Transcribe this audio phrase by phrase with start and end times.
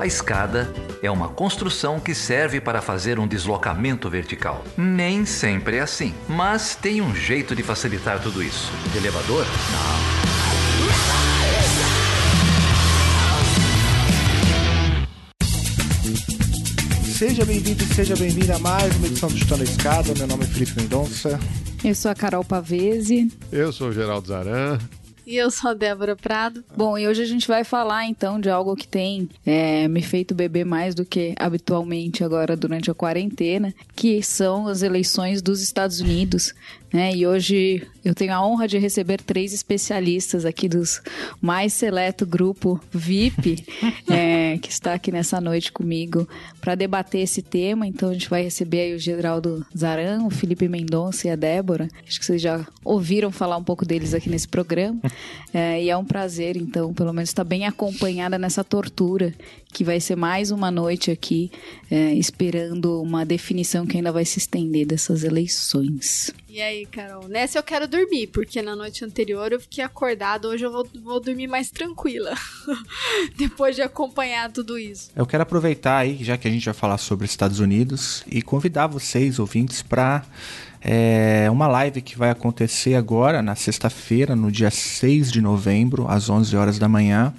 [0.00, 0.72] A escada
[1.02, 4.64] é uma construção que serve para fazer um deslocamento vertical.
[4.74, 8.72] Nem sempre é assim, mas tem um jeito de facilitar tudo isso.
[8.96, 9.44] elevador?
[9.44, 10.30] Não.
[17.12, 20.14] Seja bem-vindo e seja bem-vinda a mais uma edição do Chutando a Escada.
[20.16, 21.38] Meu nome é Felipe Mendonça.
[21.84, 23.30] Eu sou a Carol Pavese.
[23.52, 24.78] Eu sou o Geraldo Zaran.
[25.30, 26.64] E eu sou a Débora Prado.
[26.76, 30.34] Bom, e hoje a gente vai falar então de algo que tem é, me feito
[30.34, 36.00] beber mais do que habitualmente agora durante a quarentena, que são as eleições dos Estados
[36.00, 36.52] Unidos.
[36.92, 37.14] Né?
[37.14, 41.00] E hoje eu tenho a honra de receber três especialistas aqui dos
[41.40, 43.64] mais seleto grupo VIP,
[44.10, 46.28] é, que está aqui nessa noite comigo
[46.60, 47.86] para debater esse tema.
[47.86, 51.88] Então a gente vai receber aí o Geraldo Zaran, o Felipe Mendonça e a Débora.
[52.06, 55.00] Acho que vocês já ouviram falar um pouco deles aqui nesse programa.
[55.52, 59.34] É, e é um prazer, então, pelo menos estar bem acompanhada nessa tortura,
[59.72, 61.50] que vai ser mais uma noite aqui,
[61.90, 66.32] é, esperando uma definição que ainda vai se estender dessas eleições.
[66.48, 67.28] E aí, Carol?
[67.28, 71.20] Nessa eu quero dormir, porque na noite anterior eu fiquei acordada, hoje eu vou, vou
[71.20, 72.34] dormir mais tranquila,
[73.36, 75.10] depois de acompanhar tudo isso.
[75.16, 78.86] Eu quero aproveitar aí, já que a gente vai falar sobre Estados Unidos, e convidar
[78.86, 80.24] vocês, ouvintes, para
[80.82, 86.30] é, uma live que vai acontecer agora, na sexta-feira, no dia 6 de novembro, às
[86.30, 87.34] 11 horas da manhã,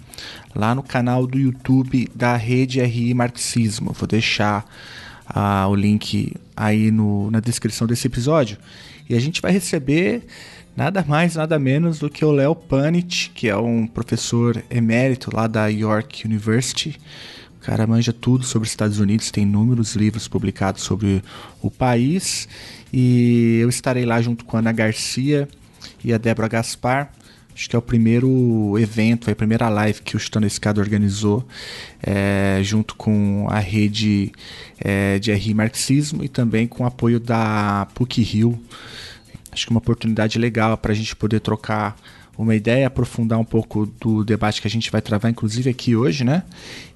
[0.56, 3.94] lá no canal do YouTube da Rede RI Marxismo.
[3.94, 4.66] Vou deixar
[5.28, 8.58] ah, o link aí no, na descrição desse episódio.
[9.10, 10.24] E a gente vai receber
[10.78, 15.48] nada mais, nada menos do que o Léo Panit, que é um professor emérito lá
[15.48, 16.98] da York University.
[17.62, 21.24] Cara manja tudo sobre os Estados Unidos, tem inúmeros livros publicados sobre
[21.62, 22.48] o país.
[22.92, 25.48] E eu estarei lá junto com a Ana Garcia
[26.04, 27.12] e a Débora Gaspar.
[27.54, 31.46] Acho que é o primeiro evento, a primeira live que o Chutando Escada organizou,
[32.02, 34.32] é, junto com a rede
[34.80, 38.60] é, de RI Marxismo e também com o apoio da PUC Rio.
[39.52, 41.96] Acho que é uma oportunidade legal para a gente poder trocar
[42.38, 46.24] uma ideia, aprofundar um pouco do debate que a gente vai travar, inclusive aqui hoje,
[46.24, 46.44] né?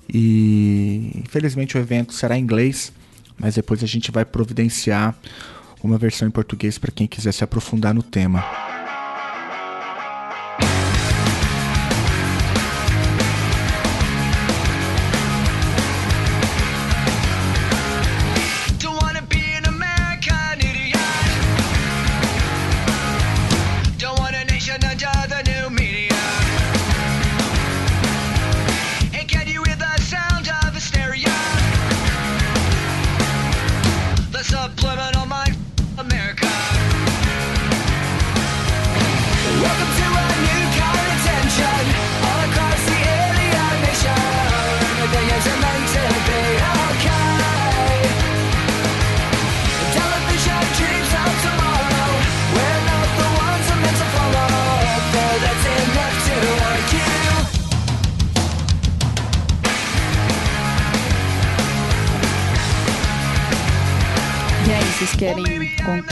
[0.07, 2.91] E infelizmente o evento será em inglês,
[3.37, 5.15] mas depois a gente vai providenciar
[5.83, 8.43] uma versão em português para quem quiser se aprofundar no tema.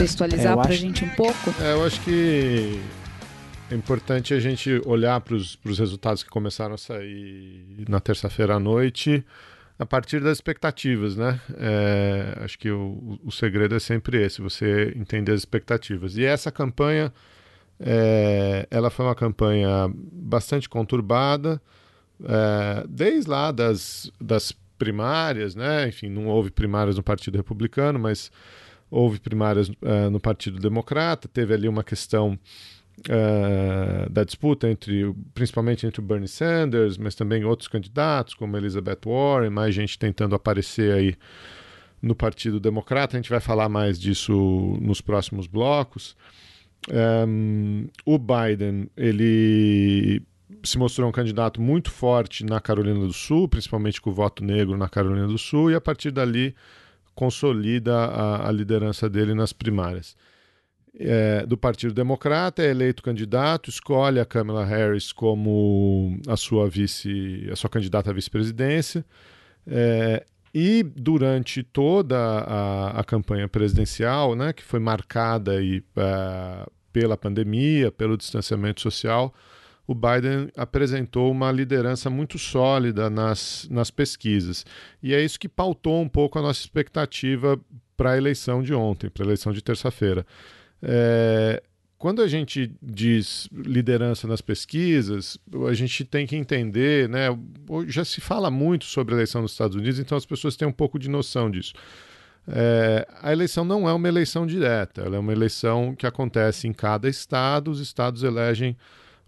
[0.04, 1.54] Contextualizar é, para a gente um pouco?
[1.60, 2.80] É, eu acho que
[3.70, 8.60] é importante a gente olhar para os resultados que começaram a sair na terça-feira à
[8.60, 9.24] noite
[9.78, 11.40] a partir das expectativas, né?
[11.56, 16.16] É, acho que o, o, segredo é sempre esse, você entender as expectativas.
[16.16, 17.12] E essa campanha,
[17.80, 21.60] é, ela foi uma campanha bastante conturbada,
[22.22, 25.88] é, desde lá das, das primárias, né?
[25.88, 28.30] Enfim, não houve primárias no Partido Republicano, mas
[28.94, 32.38] houve primárias uh, no Partido Democrata, teve ali uma questão
[33.00, 39.00] uh, da disputa entre, principalmente entre o Bernie Sanders, mas também outros candidatos, como Elizabeth
[39.04, 41.16] Warren, mais gente tentando aparecer aí
[42.00, 43.16] no Partido Democrata.
[43.16, 46.16] A gente vai falar mais disso nos próximos blocos.
[47.26, 50.22] Um, o Biden, ele
[50.62, 54.76] se mostrou um candidato muito forte na Carolina do Sul, principalmente com o voto negro
[54.76, 56.54] na Carolina do Sul, e a partir dali
[57.14, 60.16] consolida a, a liderança dele nas primárias.
[60.96, 67.48] É, do Partido Democrata, é eleito candidato, escolhe a Kamala Harris como a sua vice,
[67.50, 69.04] a sua candidata à vice-presidência.
[69.66, 70.24] É,
[70.54, 77.90] e durante toda a, a, campanha presidencial, né, que foi marcada aí, uh, pela pandemia,
[77.90, 79.34] pelo distanciamento social,
[79.86, 84.64] o Biden apresentou uma liderança muito sólida nas, nas pesquisas.
[85.02, 87.60] E é isso que pautou um pouco a nossa expectativa
[87.96, 90.26] para a eleição de ontem, para a eleição de terça-feira.
[90.82, 91.62] É,
[91.98, 95.38] quando a gente diz liderança nas pesquisas,
[95.68, 97.28] a gente tem que entender, né?
[97.86, 100.72] Já se fala muito sobre a eleição nos Estados Unidos, então as pessoas têm um
[100.72, 101.72] pouco de noção disso.
[102.46, 106.74] É, a eleição não é uma eleição direta, ela é uma eleição que acontece em
[106.74, 108.76] cada estado, os estados elegem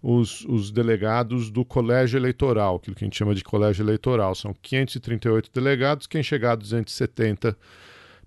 [0.01, 4.35] os, os delegados do colégio eleitoral, aquilo que a gente chama de colégio eleitoral.
[4.35, 7.57] São 538 delegados, quem chegar a 270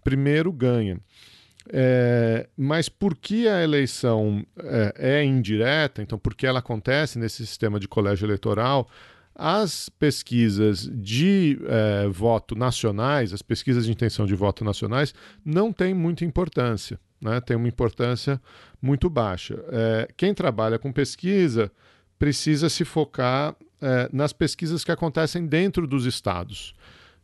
[0.02, 1.00] primeiro ganha.
[1.72, 7.46] É, mas por que a eleição é, é, indireta, então por que ela acontece nesse
[7.46, 8.88] sistema de colégio eleitoral,
[9.34, 15.14] as pesquisas de é, voto nacionais, as pesquisas de intenção de voto nacionais,
[15.44, 17.40] não têm muita importância, né?
[17.40, 18.40] tem uma importância
[18.80, 19.62] muito baixa.
[19.70, 21.70] É, quem trabalha com pesquisa
[22.18, 26.74] precisa se focar é, nas pesquisas que acontecem dentro dos estados.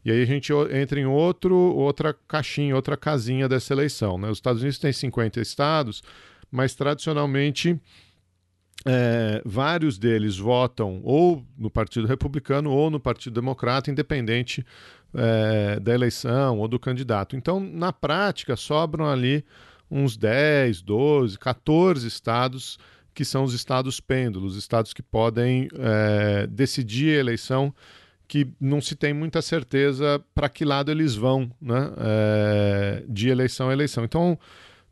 [0.05, 4.17] E aí a gente entra em outro, outra caixinha, outra casinha dessa eleição.
[4.17, 4.29] Né?
[4.29, 6.03] Os Estados Unidos têm 50 estados,
[6.51, 7.79] mas tradicionalmente
[8.87, 14.65] é, vários deles votam ou no Partido Republicano ou no Partido Democrata, independente
[15.13, 17.35] é, da eleição ou do candidato.
[17.35, 19.45] Então, na prática, sobram ali
[19.91, 22.79] uns 10, 12, 14 estados
[23.15, 27.75] que são os estados pêndulos, estados que podem é, decidir a eleição
[28.29, 33.71] que não se tem muita certeza para que lado eles vão né, é, de eleição
[33.71, 34.05] a eleição.
[34.05, 34.39] Então,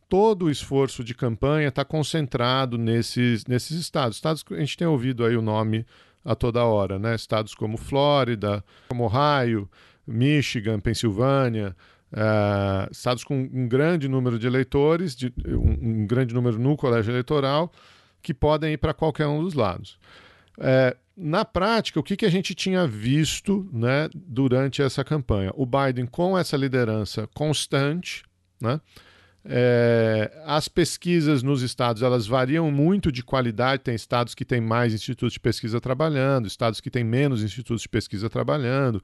[0.09, 4.17] todo o esforço de campanha está concentrado nesses, nesses estados.
[4.17, 5.85] Estados que a gente tem ouvido aí o nome
[6.25, 7.15] a toda hora, né?
[7.15, 9.69] Estados como Flórida, como Ohio,
[10.07, 11.77] Michigan, Pensilvânia,
[12.15, 17.11] uh, estados com um grande número de eleitores, de, um, um, grande número no colégio
[17.11, 17.73] eleitoral,
[18.23, 19.99] que podem ir para qualquer um dos lados.
[20.57, 25.53] Uh, na prática, o que, que a gente tinha visto né, durante essa campanha?
[25.55, 28.25] O Biden com essa liderança constante,
[28.61, 28.81] né?
[29.47, 33.83] É, as pesquisas nos estados elas variam muito de qualidade.
[33.83, 37.89] Tem estados que têm mais institutos de pesquisa trabalhando, estados que têm menos institutos de
[37.89, 39.03] pesquisa trabalhando,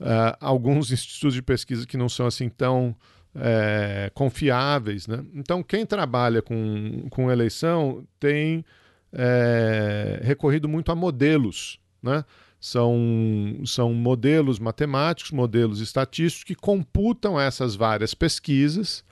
[0.00, 2.94] uh, alguns institutos de pesquisa que não são assim tão
[3.38, 5.06] é, confiáveis.
[5.06, 5.24] Né?
[5.34, 8.64] Então, quem trabalha com, com eleição tem
[9.12, 12.24] é, recorrido muito a modelos, né?
[12.58, 19.04] São, são modelos matemáticos, modelos estatísticos que computam essas várias pesquisas,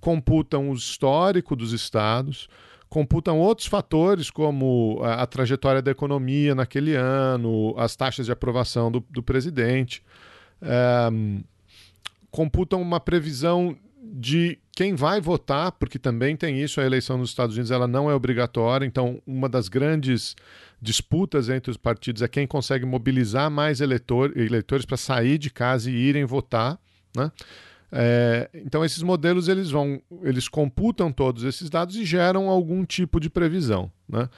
[0.00, 2.48] computam o histórico dos estados,
[2.88, 8.90] computam outros fatores como a, a, trajetória da economia naquele ano, as taxas de aprovação
[8.90, 10.02] do, do presidente,
[10.62, 11.08] é,
[12.30, 17.56] computam uma previsão de quem vai votar, porque também tem isso, a eleição nos Estados
[17.56, 20.36] Unidos ela não é obrigatória, então uma das grandes
[20.80, 25.90] disputas entre os partidos é quem consegue mobilizar mais eleitor, eleitores para sair de casa
[25.90, 26.78] e irem votar,
[27.16, 27.32] né?
[27.90, 33.20] É, então esses modelos eles vão, eles computam todos esses dados e geram algum tipo
[33.20, 34.28] de previsão, né?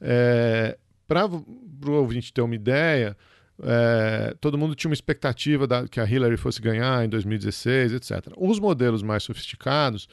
[0.00, 0.76] É,
[1.06, 3.16] para o ouvinte ter uma ideia,
[3.62, 8.32] é, todo mundo tinha uma expectativa da, que a Hillary fosse ganhar em 2016, etc.
[8.36, 10.08] Os modelos mais sofisticados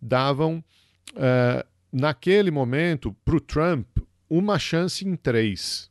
[0.00, 0.62] davam,
[1.16, 3.86] é, naquele momento, para o Trump,
[4.30, 5.90] uma chance em três.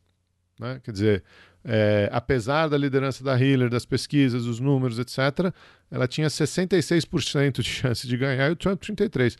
[0.58, 0.80] Né?
[0.82, 1.24] Quer dizer,
[1.64, 5.52] é, apesar da liderança da Hillary, das pesquisas, dos números, etc.,
[5.90, 9.36] ela tinha 66% de chance de ganhar e o Trump 33%.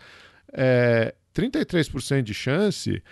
[0.53, 3.03] É, 33% de chance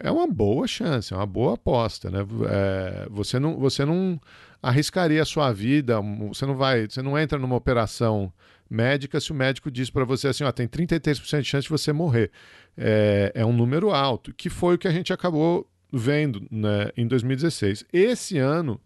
[0.00, 2.20] é uma boa chance, é uma boa aposta, né?
[2.48, 4.20] É, você, não, você não
[4.62, 8.32] arriscaria a sua vida, você não vai, você não entra numa operação
[8.68, 11.92] médica se o médico diz para você assim, ó, tem 33% de chance de você
[11.92, 12.30] morrer.
[12.76, 17.06] É, é um número alto, que foi o que a gente acabou vendo né, em
[17.06, 17.84] 2016.
[17.92, 18.80] Esse ano,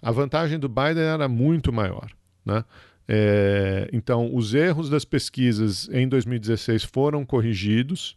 [0.00, 2.10] a vantagem do Biden era muito maior,
[2.44, 2.64] né?
[3.08, 8.16] É, então, os erros das pesquisas em 2016 foram corrigidos.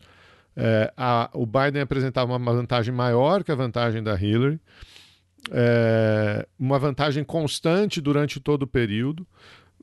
[0.55, 4.59] É, a, o Biden apresentava uma vantagem maior que a vantagem da Hillary,
[5.51, 9.25] é, uma vantagem constante durante todo o período.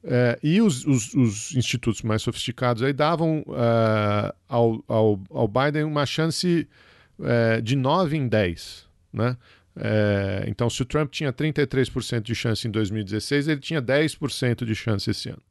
[0.05, 5.83] É, e os, os, os, institutos mais sofisticados aí davam é, ao, ao, ao, Biden
[5.85, 6.69] uma chance
[7.23, 8.87] é, de 9 em 10.
[9.13, 9.37] Né?
[9.77, 14.75] É, então, se o Trump tinha 33% de chance em 2016, ele tinha 10% de
[14.75, 15.43] chance esse ano.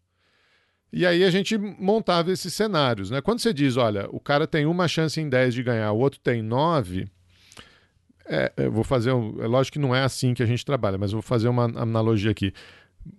[0.92, 3.20] E aí a gente montava esses cenários, né?
[3.20, 6.20] Quando você diz, olha, o cara tem uma chance em 10 de ganhar, o outro
[6.22, 7.06] tem 9,
[8.28, 10.98] é, eu vou fazer, um, é lógico que não é assim que a gente trabalha,
[10.98, 12.54] mas eu vou fazer uma analogia aqui.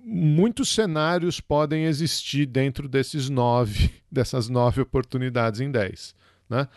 [0.03, 6.15] Muitos cenários podem existir dentro desses nove, dessas nove oportunidades em 10,
[6.49, 6.69] né?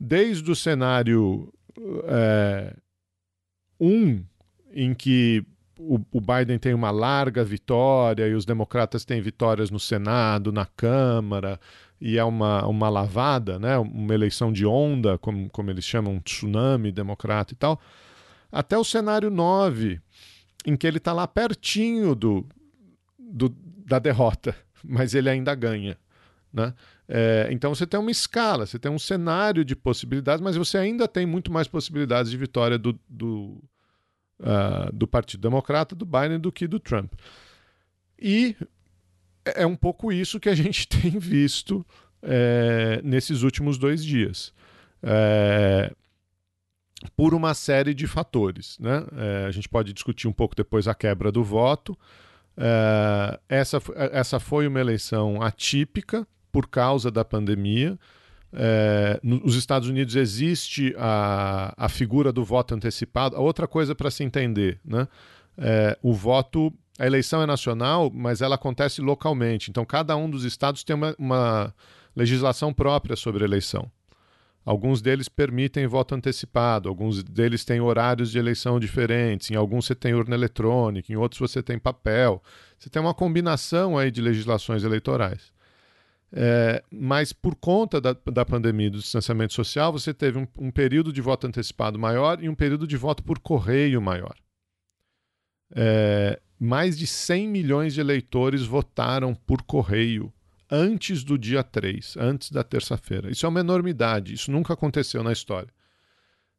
[0.00, 2.74] Desde o cenário 1, é,
[3.78, 4.24] um,
[4.72, 5.44] em que
[5.78, 10.66] o, o, Biden tem uma larga vitória e os democratas têm vitórias no Senado, na
[10.66, 11.60] Câmara,
[12.00, 16.20] e é uma, uma lavada, né, uma eleição de onda, como, como eles chamam, um
[16.20, 17.80] tsunami democrata e tal,
[18.50, 20.00] até o cenário 9,
[20.66, 22.46] em que ele está lá pertinho do,
[23.18, 23.48] do,
[23.86, 24.54] da derrota,
[24.84, 25.96] mas ele ainda ganha.
[26.52, 26.74] Né?
[27.12, 31.08] É, então você tem uma escala, você tem um cenário de possibilidades, mas você ainda
[31.08, 33.60] tem muito mais possibilidades de vitória do, do,
[34.38, 37.12] uh, do Partido Democrata, do Biden, do que do Trump.
[38.16, 38.54] E
[39.44, 41.84] é um pouco isso que a gente tem visto
[42.22, 44.54] é, nesses últimos dois dias.
[45.02, 45.92] É,
[47.16, 48.78] por uma série de fatores.
[48.78, 49.04] Né?
[49.16, 51.98] É, a gente pode discutir um pouco depois a quebra do voto.
[52.56, 57.98] É, essa, essa foi uma eleição atípica por causa da pandemia.
[58.52, 63.40] É, nos Estados Unidos existe a, a figura do voto antecipado.
[63.40, 65.06] Outra coisa para se entender, né?
[65.56, 69.70] É, o voto a eleição é nacional, mas ela acontece localmente.
[69.70, 71.74] Então, cada um dos estados tem uma, uma
[72.14, 73.90] legislação própria sobre eleição.
[74.66, 79.94] Alguns deles permitem voto antecipado, alguns deles têm horários de eleição diferentes, em alguns você
[79.94, 82.42] tem urna eletrônica, em outros você tem papel.
[82.78, 85.50] Você tem uma combinação aí de legislações eleitorais.
[86.32, 90.70] É, mas por conta da, da pandemia e do distanciamento social, você teve um, um
[90.70, 94.34] período de voto antecipado maior e um período de voto por correio maior.
[95.74, 100.32] É, mais de 100 milhões de eleitores votaram por correio
[100.70, 103.30] antes do dia 3, antes da terça-feira.
[103.30, 105.72] Isso é uma enormidade, isso nunca aconteceu na história.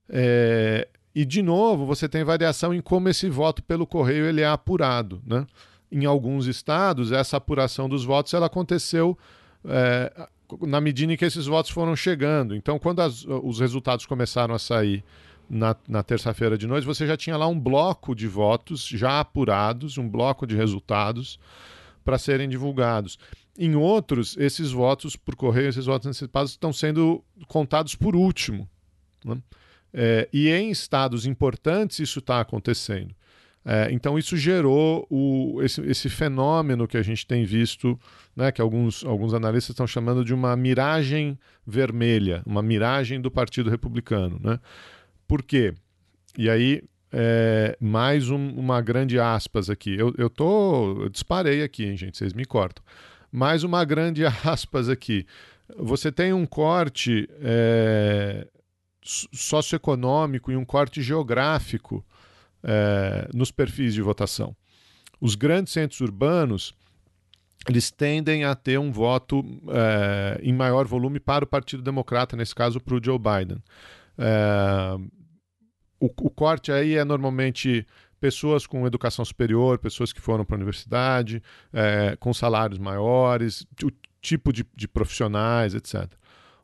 [0.09, 4.47] É, e, de novo, você tem variação em como esse voto pelo correio ele é
[4.47, 5.21] apurado.
[5.25, 5.45] Né?
[5.89, 9.17] Em alguns estados, essa apuração dos votos ela aconteceu
[9.65, 10.27] é,
[10.61, 12.55] na medida em que esses votos foram chegando.
[12.55, 15.03] Então, quando as, os resultados começaram a sair
[15.49, 19.97] na, na terça-feira de noite, você já tinha lá um bloco de votos já apurados,
[19.97, 21.39] um bloco de resultados
[22.03, 23.19] para serem divulgados.
[23.57, 28.67] Em outros, esses votos por correio, esses votos antecipados estão sendo contados por último.
[29.23, 29.37] Né?
[29.93, 33.13] É, e em estados importantes isso está acontecendo.
[33.63, 37.99] É, então isso gerou o, esse, esse, fenômeno que a gente tem visto,
[38.35, 43.69] né, que alguns, alguns analistas estão chamando de uma miragem vermelha, uma miragem do Partido
[43.69, 44.39] Republicano.
[44.43, 44.59] Né?
[45.27, 45.75] Por quê?
[46.35, 49.95] E aí, é, mais um, uma grande aspas aqui.
[49.95, 51.03] Eu, eu tô.
[51.03, 52.17] Eu disparei aqui, hein, gente?
[52.17, 52.83] Vocês me cortam.
[53.31, 55.25] Mais uma grande aspas aqui.
[55.77, 58.47] Você tem um corte é,
[59.01, 62.03] socioeconômico e um corte geográfico
[62.63, 64.55] é, nos perfis de votação.
[65.19, 66.73] Os grandes centros urbanos
[67.67, 72.55] eles tendem a ter um voto é, em maior volume para o Partido Democrata, nesse
[72.55, 73.61] caso para o Joe Biden.
[74.17, 74.97] É,
[75.99, 77.85] o, o corte aí é normalmente
[78.19, 81.41] pessoas com educação superior, pessoas que foram para a universidade,
[81.71, 83.91] é, com salários maiores, o
[84.21, 86.11] tipo de, de, profissionais, etc.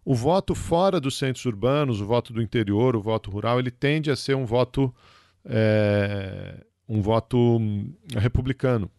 [0.04, 4.10] O voto fora dos centros urbanos, o voto do interior, o voto rural, ele tende
[4.10, 4.94] a ser um voto
[5.48, 7.60] é, um voto
[8.16, 8.92] republicano.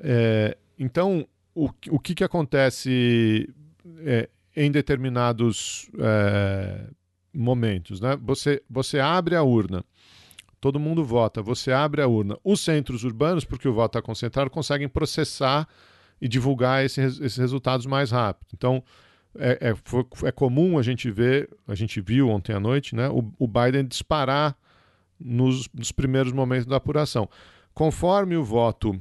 [0.00, 3.48] É, então, o, o que, que acontece
[4.04, 6.86] é, em determinados é,
[7.32, 8.00] momentos.
[8.00, 8.18] Né?
[8.22, 9.84] Você, você abre a urna,
[10.60, 12.36] todo mundo vota, você abre a urna.
[12.44, 15.68] Os centros urbanos, porque o voto está concentrado, conseguem processar
[16.20, 18.48] e divulgar esse, esses resultados mais rápido.
[18.54, 18.82] Então,
[19.38, 23.32] é, é, é, comum a gente ver, a gente viu ontem à noite, né, o,
[23.38, 24.56] o Biden disparar
[25.24, 27.28] nos, nos primeiros momentos da apuração.
[27.74, 29.00] Conforme o voto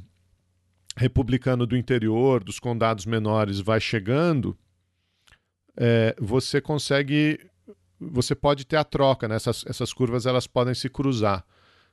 [0.95, 4.57] republicano do interior, dos condados menores, vai chegando,
[5.77, 7.39] é, você consegue
[8.01, 9.35] você pode ter a troca, né?
[9.35, 11.45] essas, essas curvas elas podem se cruzar.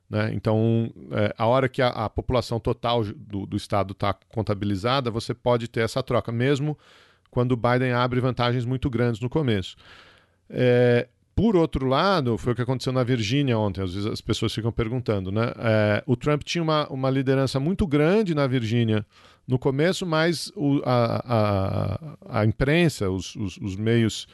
[0.09, 0.31] Né?
[0.33, 5.35] Então, é, a hora que a, a população total do, do estado está contabilizada, você
[5.35, 6.79] pode ter essa troca, mesmo
[7.31, 9.77] quando o Biden abre vantagens muito grandes no começo.
[10.49, 14.53] É, por outro lado, foi o que aconteceu na Virgínia ontem, às vezes as pessoas
[14.53, 15.53] ficam perguntando, né?
[15.57, 19.07] É, o Trump tinha uma, uma liderança muito grande na Virgínia
[19.47, 24.27] no começo, mas o, a, a, a imprensa, os, os, os meios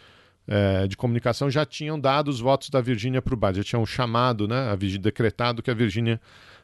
[0.48, 3.84] é, de comunicação já tinham dado os votos da Virgínia para o Biden, já tinham
[3.84, 6.18] chamado, né, a, decretado que a Virgínia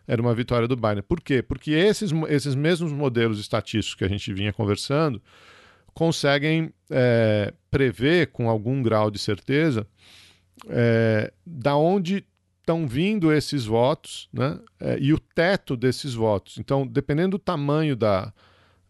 [0.09, 1.02] era uma vitória do Biden.
[1.02, 1.42] Por quê?
[1.42, 5.20] Porque esses, esses mesmos modelos estatísticos que a gente vinha conversando
[5.92, 9.87] conseguem é, prever com algum grau de certeza
[10.69, 12.25] é, da onde
[12.61, 16.59] estão vindo esses votos né, é, e o teto desses votos.
[16.59, 18.33] Então, dependendo do tamanho da,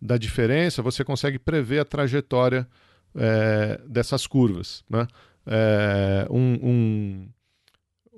[0.00, 2.68] da diferença, você consegue prever a trajetória
[3.14, 4.84] é, dessas curvas.
[4.88, 5.06] Né?
[5.46, 7.28] É, um, um,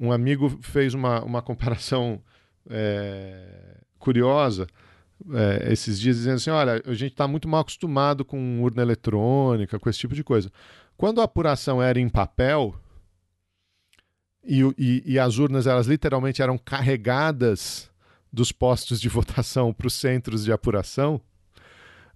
[0.00, 2.20] um, amigo fez uma, uma comparação
[2.68, 4.66] é, curiosa
[5.32, 9.78] é, esses dias dizendo assim: olha, a gente está muito mal acostumado com urna eletrônica,
[9.78, 10.50] com esse tipo de coisa.
[10.96, 12.74] Quando a apuração era em papel
[14.44, 17.90] e, e, e as urnas elas literalmente eram carregadas
[18.32, 21.20] dos postos de votação para os centros de apuração,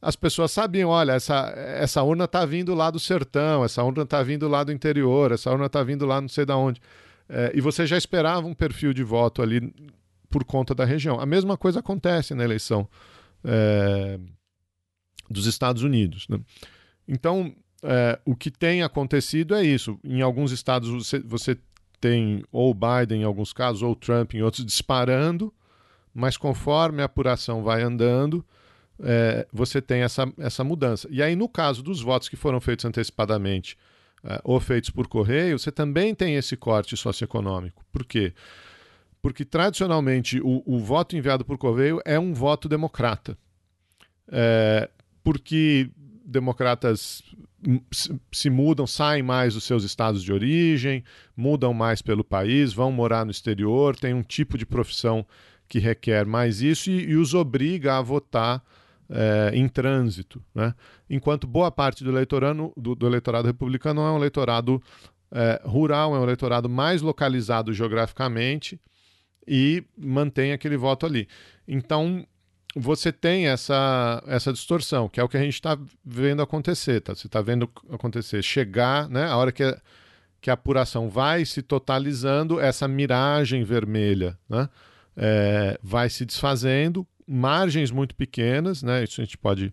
[0.00, 4.22] as pessoas sabiam, olha, essa, essa urna está vindo lá do sertão, essa urna está
[4.22, 6.80] vindo lá do interior, essa urna está vindo lá não sei de onde.
[7.28, 9.74] É, e você já esperava um perfil de voto ali
[10.30, 11.18] por conta da região.
[11.18, 12.88] A mesma coisa acontece na eleição
[13.42, 14.18] é,
[15.30, 16.28] dos Estados Unidos.
[16.28, 16.38] Né?
[17.08, 17.52] Então,
[17.82, 19.98] é, o que tem acontecido é isso.
[20.04, 21.58] Em alguns estados você, você
[22.00, 25.52] tem ou Biden em alguns casos, ou Trump em outros, disparando,
[26.14, 28.44] mas conforme a apuração vai andando,
[29.00, 31.08] é, você tem essa, essa mudança.
[31.10, 33.76] E aí, no caso dos votos que foram feitos antecipadamente
[34.24, 37.84] é, ou feitos por correio, você também tem esse corte socioeconômico.
[37.92, 38.32] Por quê?
[39.20, 43.36] Porque tradicionalmente o, o voto enviado por correio é um voto democrata.
[44.28, 44.88] É,
[45.22, 45.90] porque
[46.26, 47.22] democratas
[48.32, 51.04] se mudam, saem mais dos seus estados de origem,
[51.36, 55.26] mudam mais pelo país, vão morar no exterior, tem um tipo de profissão
[55.68, 58.62] que requer mais isso e, e os obriga a votar
[59.08, 60.42] é, em trânsito.
[60.54, 60.74] Né?
[61.08, 64.82] Enquanto boa parte do, eleitorado, do, do eleitorado republicano é um eleitorado
[65.32, 68.80] é, rural, é um eleitorado mais localizado geograficamente
[69.46, 71.28] e mantém aquele voto ali.
[71.66, 72.26] Então,
[72.78, 77.00] você tem essa, essa distorção, que é o que a gente está vendo acontecer.
[77.00, 77.14] Tá?
[77.14, 79.80] Você está vendo acontecer, chegar, né, a hora que a,
[80.42, 84.68] que a apuração vai se totalizando, essa miragem vermelha né,
[85.16, 89.72] é, vai se desfazendo, margens muito pequenas, né, isso a gente pode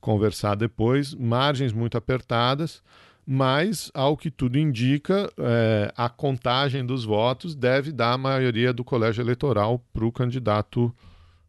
[0.00, 2.82] conversar depois, margens muito apertadas,
[3.24, 8.84] mas, ao que tudo indica, é, a contagem dos votos deve dar a maioria do
[8.84, 10.94] colégio eleitoral para o candidato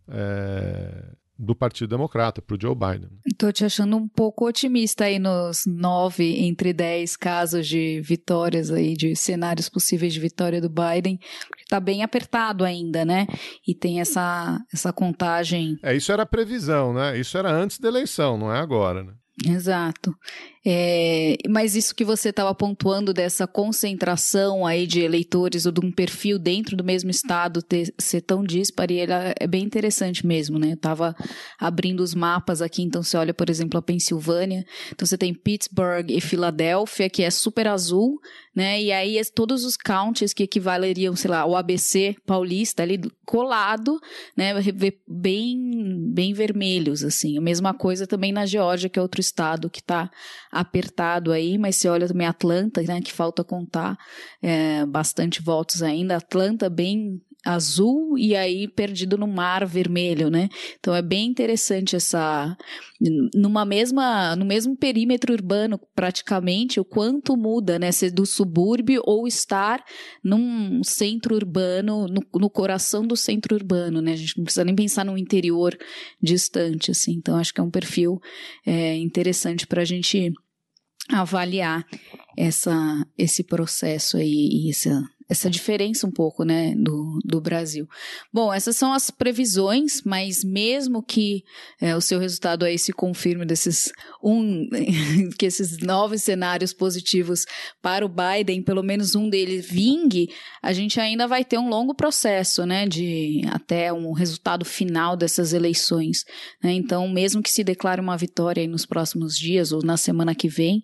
[0.10, 3.10] é, do Partido Democrata, para o Joe Biden.
[3.26, 8.96] Estou te achando um pouco otimista aí nos nove entre dez casos de vitórias aí,
[8.96, 13.28] de cenários possíveis de vitória do Biden, porque está bem apertado ainda, né?
[13.68, 15.78] E tem essa, essa contagem.
[15.84, 17.18] É, isso era previsão, né?
[17.20, 19.14] Isso era antes da eleição, não é agora, né?
[19.46, 20.16] Exato.
[20.66, 25.92] É, mas isso que você estava pontuando dessa concentração aí de eleitores ou de um
[25.92, 29.00] perfil dentro do mesmo estado ter, ser tão dispare,
[29.40, 30.72] é bem interessante mesmo, né?
[30.72, 31.16] Eu estava
[31.60, 36.10] abrindo os mapas aqui, então você olha, por exemplo, a Pensilvânia, então você tem Pittsburgh
[36.10, 38.20] e Filadélfia, que é super azul,
[38.56, 38.82] né?
[38.82, 44.00] E aí todos os counties que equivaleriam, sei lá, o ABC paulista ali colado,
[44.36, 44.54] né?
[45.08, 47.38] Bem, bem vermelhos, assim.
[47.38, 50.10] A mesma coisa também na Geórgia, que é outro estado que está
[50.60, 53.02] apertado aí, mas se olha também Atlanta, né?
[53.02, 53.98] Que falta contar
[54.42, 56.18] é, bastante votos ainda.
[56.18, 60.50] Atlanta bem azul e aí perdido no mar vermelho, né?
[60.80, 62.56] Então é bem interessante essa
[63.34, 67.92] numa mesma no mesmo perímetro urbano praticamente o quanto muda, né?
[67.92, 69.84] Ser do subúrbio ou estar
[70.24, 74.14] num centro urbano, no, no coração do centro urbano, né?
[74.14, 75.78] A gente não precisa nem pensar no interior
[76.22, 77.14] distante, assim.
[77.14, 78.20] Então acho que é um perfil
[78.66, 80.34] é, interessante para a gente
[81.10, 81.86] avaliar
[82.36, 87.86] essa, esse processo aí e essa essa diferença um pouco, né, do, do Brasil.
[88.32, 91.44] Bom, essas são as previsões, mas mesmo que
[91.82, 93.92] é, o seu resultado aí se confirme desses
[94.24, 94.68] um,
[95.38, 97.46] que esses novos cenários positivos
[97.82, 100.30] para o Biden, pelo menos um deles vingue,
[100.64, 105.52] a gente ainda vai ter um longo processo, né, de até um resultado final dessas
[105.52, 106.24] eleições.
[106.64, 106.72] Né?
[106.74, 110.82] Então, mesmo que se declare uma vitória nos próximos dias ou na semana que vem,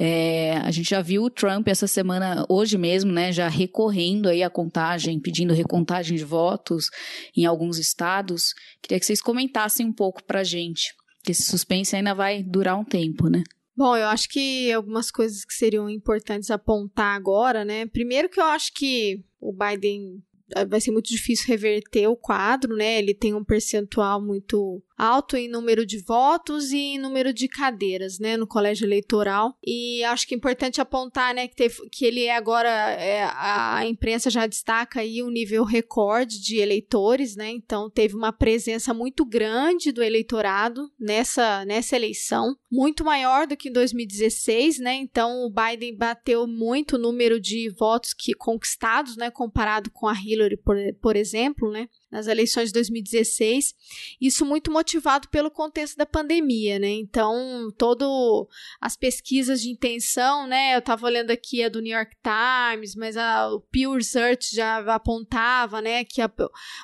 [0.00, 4.44] é, a gente já viu o Trump essa semana, hoje mesmo, né, já recorrendo aí
[4.44, 6.88] à contagem, pedindo recontagem de votos
[7.36, 8.54] em alguns estados.
[8.80, 12.84] Queria que vocês comentassem um pouco pra gente, que esse suspense ainda vai durar um
[12.84, 13.42] tempo, né?
[13.76, 17.84] Bom, eu acho que algumas coisas que seriam importantes apontar agora, né?
[17.86, 20.22] Primeiro que eu acho que o Biden
[20.54, 22.98] eh, vai ser muito difícil reverter o quadro, né?
[22.98, 28.18] Ele tem um percentual muito alto em número de votos e em número de cadeiras,
[28.18, 29.56] né, no colégio eleitoral.
[29.64, 33.86] E acho que é importante apontar, né, que, teve, que ele é agora, é, a
[33.86, 39.24] imprensa já destaca aí o nível recorde de eleitores, né, então teve uma presença muito
[39.24, 45.50] grande do eleitorado nessa, nessa eleição, muito maior do que em 2016, né, então o
[45.50, 50.76] Biden bateu muito o número de votos que conquistados, né, comparado com a Hillary, por,
[51.00, 51.88] por exemplo, né.
[52.10, 53.74] Nas eleições de 2016.
[54.20, 56.88] Isso muito motivado pelo contexto da pandemia, né?
[56.88, 58.48] Então, todo
[58.80, 60.74] as pesquisas de intenção, né?
[60.74, 64.78] Eu estava olhando aqui a do New York Times, mas a, o Pew Research já
[64.94, 66.30] apontava, né, que a,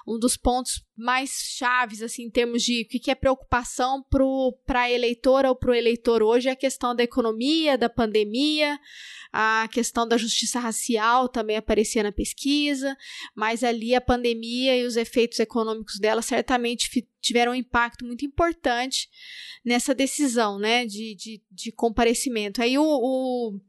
[0.07, 4.05] um dos pontos mais chaves, assim, em termos de o que, que é preocupação
[4.65, 8.79] para a eleitora ou para o eleitor hoje é a questão da economia, da pandemia,
[9.33, 12.97] a questão da justiça racial também aparecia na pesquisa,
[13.35, 16.89] mas ali a pandemia e os efeitos econômicos dela certamente
[17.21, 19.09] tiveram um impacto muito importante
[19.65, 22.63] nessa decisão, né, de, de, de comparecimento.
[22.63, 23.61] Aí o, o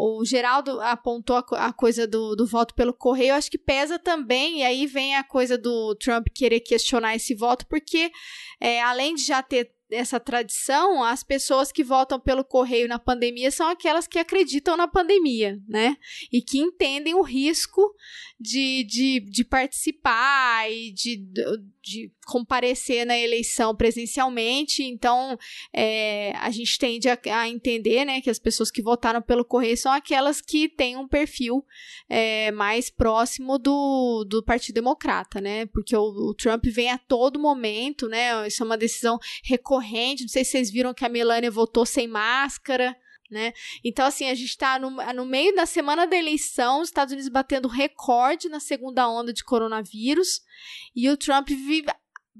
[0.00, 4.62] o Geraldo apontou a, coisa do, do, voto pelo correio, acho que pesa também, e
[4.62, 8.12] aí vem a coisa do Trump querer questionar esse voto, porque
[8.60, 13.50] é, além de já ter essa tradição, as pessoas que votam pelo correio na pandemia
[13.50, 15.96] são aquelas que acreditam na pandemia, né?
[16.30, 17.94] E que entendem o risco
[18.38, 21.16] de, de, de participar e de,
[21.88, 24.82] de comparecer na eleição presencialmente.
[24.84, 25.38] Então,
[25.72, 29.76] é, a gente tende a, a, entender né, que as pessoas que votaram pelo correio
[29.76, 31.64] são aquelas que têm um perfil
[32.08, 35.66] é, mais próximo do, do Partido Democrata, né?
[35.66, 38.46] Porque o, o, Trump vem a todo momento, né?
[38.46, 40.22] Isso é uma decisão recorrente.
[40.22, 42.96] Não sei se vocês viram que a Melania votou sem máscara
[43.30, 43.52] né?
[43.84, 47.30] Então, assim, a gente está no, no meio da semana da eleição, os Estados Unidos
[47.30, 50.40] batendo recorde na segunda onda de coronavírus,
[50.94, 51.86] e o Trump vive,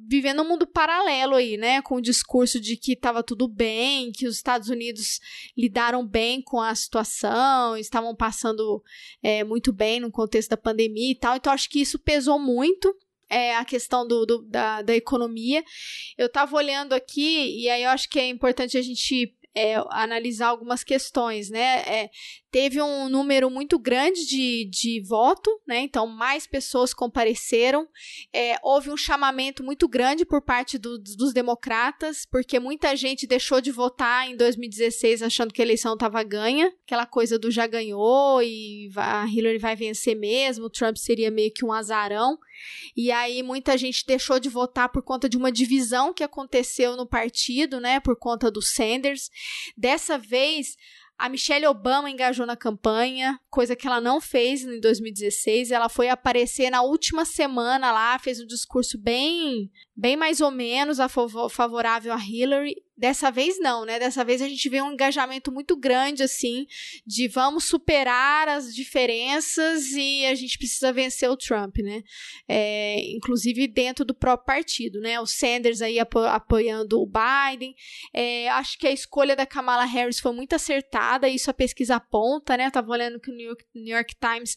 [0.06, 1.82] vivendo um mundo paralelo aí, né?
[1.82, 5.20] Com o discurso de que estava tudo bem, que os Estados Unidos
[5.56, 8.82] lidaram bem com a situação, estavam passando
[9.22, 11.36] é, muito bem no contexto da pandemia e tal.
[11.36, 12.94] Então, acho que isso pesou muito.
[13.30, 15.62] É a questão do, do da, da economia.
[16.16, 20.48] Eu estava olhando aqui, e aí eu acho que é importante a gente é, analisar
[20.48, 21.80] algumas questões, né?
[21.80, 22.10] É,
[22.48, 25.80] teve um número muito grande de, de voto, né?
[25.80, 27.88] Então, mais pessoas compareceram.
[28.32, 33.60] É, houve um chamamento muito grande por parte do, dos democratas, porque muita gente deixou
[33.60, 36.72] de votar em 2016 achando que a eleição estava ganha.
[36.86, 41.52] Aquela coisa do já ganhou e a Hillary vai vencer mesmo, o Trump seria meio
[41.52, 42.38] que um azarão.
[42.96, 47.06] E aí muita gente deixou de votar por conta de uma divisão que aconteceu no
[47.06, 48.00] partido, né?
[48.00, 49.30] Por conta do Sanders.
[49.76, 50.76] Dessa vez,
[51.18, 55.72] a Michelle Obama engajou na campanha, coisa que ela não fez em 2016.
[55.72, 61.00] Ela foi aparecer na última semana lá, fez um discurso bem, bem mais ou menos
[61.00, 63.96] a favorável a Hillary Dessa vez não, né?
[63.96, 66.66] Dessa vez a gente vê um engajamento muito grande, assim,
[67.06, 72.02] de vamos superar as diferenças e a gente precisa vencer o Trump, né?
[72.48, 75.20] É, inclusive dentro do próprio partido, né?
[75.20, 77.72] O Sanders aí apo apoiando o Biden.
[78.12, 82.56] É, acho que a escolha da Kamala Harris foi muito acertada, isso a pesquisa aponta,
[82.56, 82.66] né?
[82.66, 84.56] Eu tava olhando que o New York, New York Times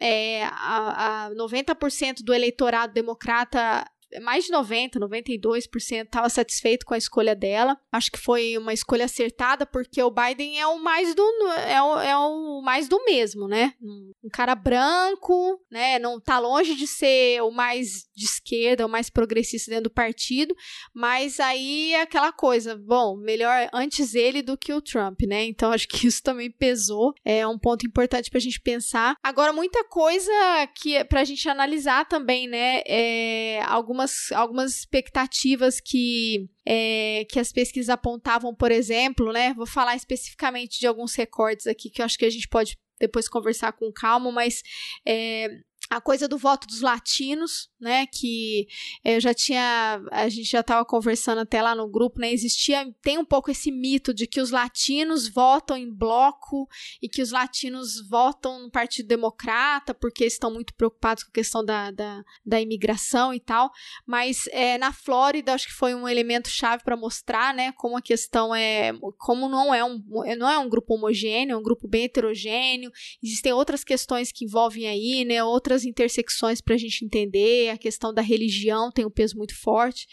[0.00, 3.86] é, a, a 90% do eleitorado democrata
[4.20, 7.78] mais de 90, 92% estava satisfeito com a escolha dela.
[7.90, 11.22] Acho que foi uma escolha acertada porque o Biden é o mais do
[11.66, 13.74] é o, é o mais do mesmo, né?
[13.82, 15.98] Um cara branco, né?
[15.98, 20.54] Não tá longe de ser o mais de esquerda, o mais progressista dentro do partido,
[20.92, 25.44] mas aí é aquela coisa, bom, melhor antes ele do que o Trump, né?
[25.44, 27.14] Então acho que isso também pesou.
[27.24, 29.16] É um ponto importante para a gente pensar.
[29.22, 30.30] Agora muita coisa
[30.76, 32.82] que é para a gente analisar também, né?
[32.86, 39.54] É, algumas algumas, expectativas que, é, que as pesquisas apontavam, por exemplo, né?
[39.54, 43.28] Vou falar especificamente de alguns recortes aqui que eu acho que a gente pode depois
[43.28, 44.62] conversar com calma, mas
[45.04, 45.48] é,
[45.92, 48.66] a coisa do voto dos latinos, né, que
[49.04, 53.18] eu já tinha, a gente já estava conversando até lá no grupo, né, existia, tem
[53.18, 56.66] um pouco esse mito de que os latinos votam em bloco
[57.02, 61.62] e que os latinos votam no Partido Democrata porque estão muito preocupados com a questão
[61.62, 63.70] da, da, da imigração e tal,
[64.06, 68.02] mas é, na Flórida acho que foi um elemento chave para mostrar, né, como a
[68.02, 70.02] questão é, como não é um,
[70.38, 72.90] não é um grupo homogêneo, é um grupo bem heterogêneo,
[73.22, 77.70] existem outras questões que envolvem aí, né, outras muitas intersecções para a gente entender.
[77.70, 80.06] A questão da religião tem um peso muito forte.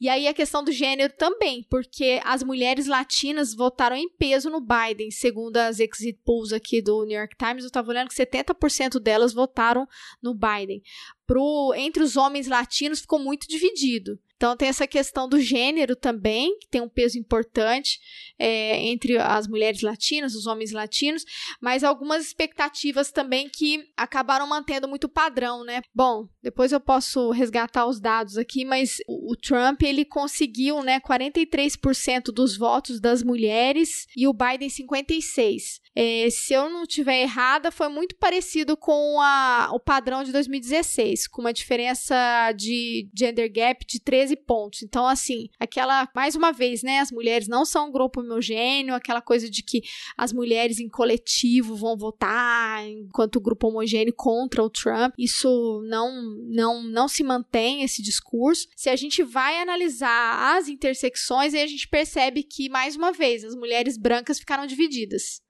[0.00, 4.60] E aí a questão do gênero também, porque as mulheres latinas votaram em peso no
[4.60, 7.64] Biden, segundo as exit polls aqui do New York Times.
[7.64, 9.86] Eu estava olhando que 70% delas votaram
[10.22, 10.82] no Biden.
[11.26, 14.18] Pro, entre os homens latinos ficou muito dividido.
[14.40, 18.00] Então tem essa questão do gênero também, que tem um peso importante
[18.38, 21.26] é, entre as mulheres latinas, os homens latinos,
[21.60, 25.82] mas algumas expectativas também que acabaram mantendo muito padrão, né?
[25.94, 31.00] Bom, depois eu posso resgatar os dados aqui, mas o, o Trump ele conseguiu, né,
[31.00, 35.80] 43% dos votos das mulheres e o Biden 56.
[35.94, 41.28] É, se eu não tiver errada, foi muito parecido com a, o padrão de 2016,
[41.28, 42.16] com uma diferença
[42.56, 44.82] de gender gap de 13 pontos.
[44.82, 49.20] Então, assim, aquela, mais uma vez, né, as mulheres não são um grupo homogêneo, aquela
[49.20, 49.82] coisa de que
[50.16, 55.14] as mulheres em coletivo vão votar enquanto grupo homogêneo contra o Trump.
[55.18, 58.68] Isso não, não, não se mantém, esse discurso.
[58.76, 63.44] Se a gente vai analisar as intersecções, aí a gente percebe que, mais uma vez,
[63.44, 65.40] as mulheres brancas ficaram divididas.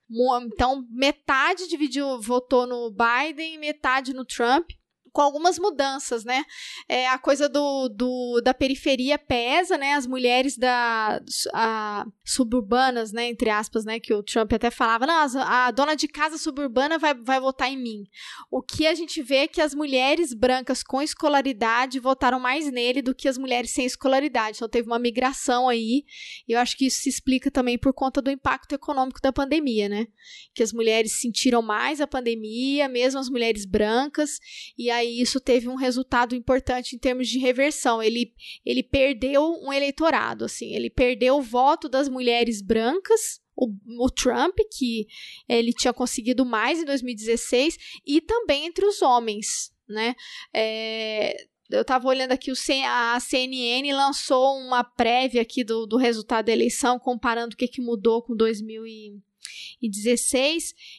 [0.42, 4.70] Então, metade dividiu, votou no Biden, metade no Trump
[5.12, 6.44] com algumas mudanças, né?
[6.88, 9.94] É, a coisa do, do, da periferia pesa, né?
[9.94, 11.20] As mulheres da
[11.55, 13.29] a, suburbanas, né?
[13.29, 13.99] Entre aspas, né?
[13.99, 17.77] Que o Trump até falava, não, a, dona de casa suburbana vai, vai votar em
[17.77, 18.05] mim.
[18.51, 23.03] O que a gente vê é que as mulheres brancas com escolaridade votaram mais nele
[23.03, 24.57] do que as mulheres sem escolaridade.
[24.57, 26.05] Então teve uma migração aí.
[26.46, 29.88] E eu acho que isso se explica também por conta do impacto econômico da pandemia,
[29.88, 30.07] né?
[30.55, 34.38] Que as mulheres sentiram mais a pandemia, mesmo as mulheres brancas,
[34.77, 38.02] e aí aí isso teve um resultado importante em termos de reversão.
[38.02, 38.32] Ele,
[38.64, 44.56] ele perdeu um eleitorado, assim, ele perdeu o voto das mulheres brancas, o, o, Trump,
[44.72, 45.06] que
[45.48, 50.14] ele tinha conseguido mais em 2016, e também entre os homens, né?
[50.54, 51.36] É,
[51.70, 52.54] eu estava olhando aqui, o
[52.86, 57.80] a CNN lançou uma prévia aqui do, do resultado da eleição, comparando o que, que
[57.80, 59.29] mudou com 2000 e 2016,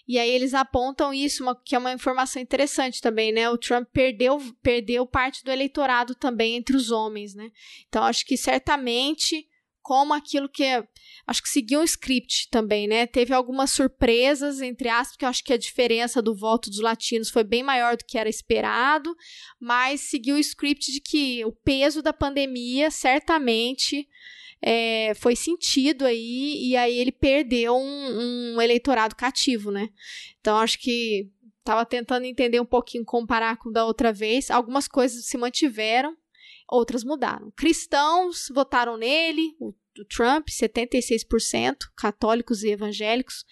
[0.08, 3.50] e aí eles apontam isso, uma, que é uma informação interessante também, né?
[3.50, 7.52] O Trump perdeu, perdeu parte do eleitorado também entre os homens, né?
[7.88, 9.48] Então acho que certamente
[9.82, 10.88] como aquilo que é,
[11.26, 13.08] acho que seguiu um script também, né?
[13.08, 17.30] Teve algumas surpresas, entre aspas, que eu acho que a diferença do voto dos latinos
[17.30, 19.16] foi bem maior do que era esperado,
[19.60, 24.08] mas seguiu o script de que o peso da pandemia certamente
[24.62, 29.90] é, foi sentido aí, e aí ele perdeu um, um eleitorado cativo, né?
[30.40, 34.52] Então acho que estava tentando entender um pouquinho, comparar com da outra vez.
[34.52, 36.16] Algumas coisas se mantiveram,
[36.70, 37.52] outras mudaram.
[37.56, 43.46] Cristãos votaram nele, o do Trump, 76% católicos e evangélicos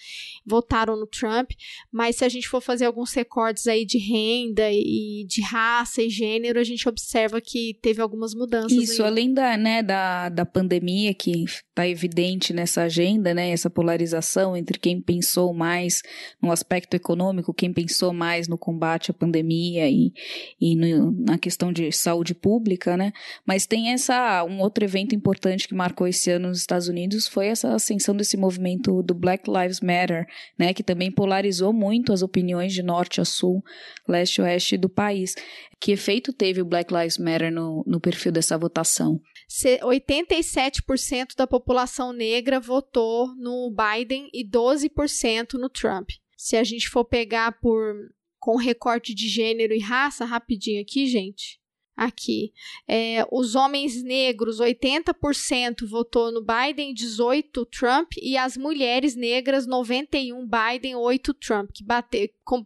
[0.45, 1.51] votaram no Trump,
[1.91, 6.09] mas se a gente for fazer alguns recortes aí de renda e de raça e
[6.09, 8.71] gênero, a gente observa que teve algumas mudanças.
[8.71, 9.07] Isso, aí.
[9.07, 11.45] além da, né, da, da pandemia que
[11.79, 16.01] está evidente nessa agenda, né, essa polarização entre quem pensou mais
[16.41, 20.11] no aspecto econômico, quem pensou mais no combate à pandemia e,
[20.59, 23.13] e no, na questão de saúde pública, né,
[23.45, 27.47] mas tem essa um outro evento importante que marcou esse ano nos Estados Unidos foi
[27.47, 30.25] essa ascensão desse movimento do Black Lives Matter,
[30.57, 33.63] né, que também polarizou muito as opiniões de norte a sul,
[34.07, 35.33] leste e oeste do país.
[35.79, 39.21] Que efeito teve o Black Lives Matter no, no perfil dessa votação?
[39.49, 46.11] 87% da população negra votou no Biden e 12% no Trump.
[46.37, 47.95] Se a gente for pegar por
[48.39, 51.58] com recorte de gênero e raça, rapidinho aqui, gente
[51.99, 52.53] aqui.
[52.87, 60.47] É, os homens negros, 80% votou no Biden, 18% Trump, e as mulheres negras, 91%
[60.47, 62.65] Biden, 8% Trump, que bateu, com,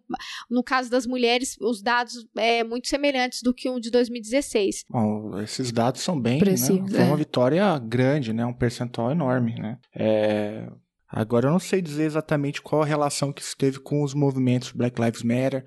[0.49, 4.85] no caso das mulheres, os dados é muito semelhantes do que um de 2016.
[4.87, 7.17] Bom, esses dados são bem, né, foi uma é.
[7.17, 9.79] vitória grande, né, um percentual enorme, né.
[9.95, 10.67] É,
[11.15, 14.71] Agora eu não sei dizer exatamente qual a relação que isso teve com os movimentos
[14.71, 15.63] Black Lives Matter.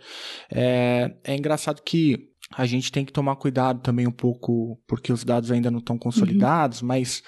[0.52, 5.24] É, é engraçado que a gente tem que tomar cuidado também um pouco, porque os
[5.24, 6.88] dados ainda não estão consolidados, uhum.
[6.88, 7.22] mas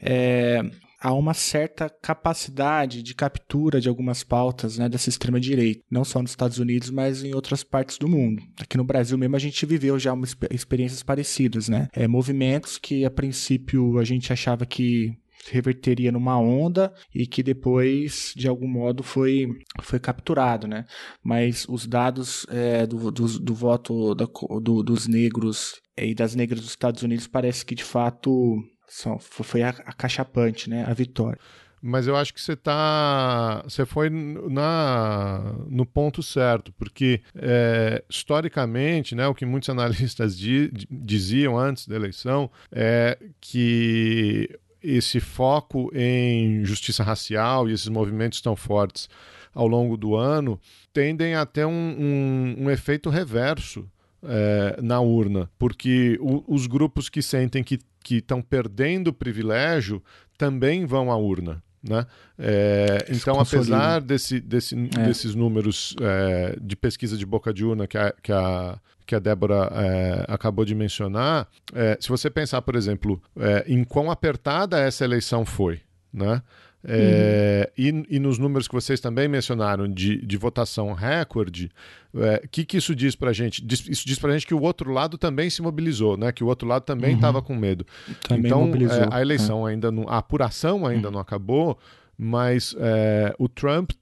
[0.00, 0.62] é,
[1.00, 6.30] há uma certa capacidade de captura de algumas pautas né, dessa extrema-direita, não só nos
[6.30, 8.42] Estados Unidos, mas em outras partes do mundo.
[8.58, 10.14] Aqui no Brasil mesmo a gente viveu já
[10.50, 11.88] experiências parecidas, né?
[11.92, 15.14] É, movimentos que a princípio a gente achava que
[15.50, 19.48] reverteria numa onda e que depois, de algum modo, foi,
[19.82, 20.84] foi capturado, né?
[21.22, 24.26] Mas os dados é, do, do, do, voto da,
[24.60, 28.56] do, dos negros e das negras dos Estados Unidos parece que, de fato,
[28.88, 30.84] são, foi acachapante, né?
[30.86, 31.38] A vitória.
[31.86, 39.14] Mas eu acho que você tá, você foi na, no ponto certo, porque é, historicamente,
[39.14, 44.48] né, o que muitos analistas di, diziam antes da eleição é que
[44.84, 49.08] esse foco em justiça racial e esses movimentos tão fortes
[49.54, 50.60] ao longo do ano
[50.92, 53.88] tendem a ter um, um, um efeito reverso
[54.22, 57.78] é, na urna, porque o, os grupos que sentem que
[58.10, 60.02] estão perdendo privilégio
[60.36, 61.62] também vão à urna.
[61.86, 62.06] Né?
[62.38, 65.04] É, então, apesar desse, desse, é.
[65.04, 69.18] desses números é, de pesquisa de boca de urna que a, que a, que a
[69.18, 74.78] Débora é, acabou de mencionar, é, se você pensar, por exemplo, é, em quão apertada
[74.78, 75.80] essa eleição foi,
[76.12, 76.42] né?
[76.86, 78.04] É, uhum.
[78.10, 81.70] e, e, nos números que vocês também mencionaram de, de votação recorde,
[82.12, 83.64] o é, que, que isso diz para a gente?
[83.64, 86.30] Diz, isso diz para a gente que o outro lado também se mobilizou, né?
[86.30, 87.44] que o outro lado também estava uhum.
[87.44, 87.86] com medo.
[88.28, 89.72] Também então, é, a eleição é.
[89.72, 91.14] ainda não, a apuração ainda uhum.
[91.14, 91.78] não acabou,
[92.18, 93.92] mas é, o Trump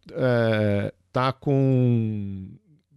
[1.07, 2.49] está com,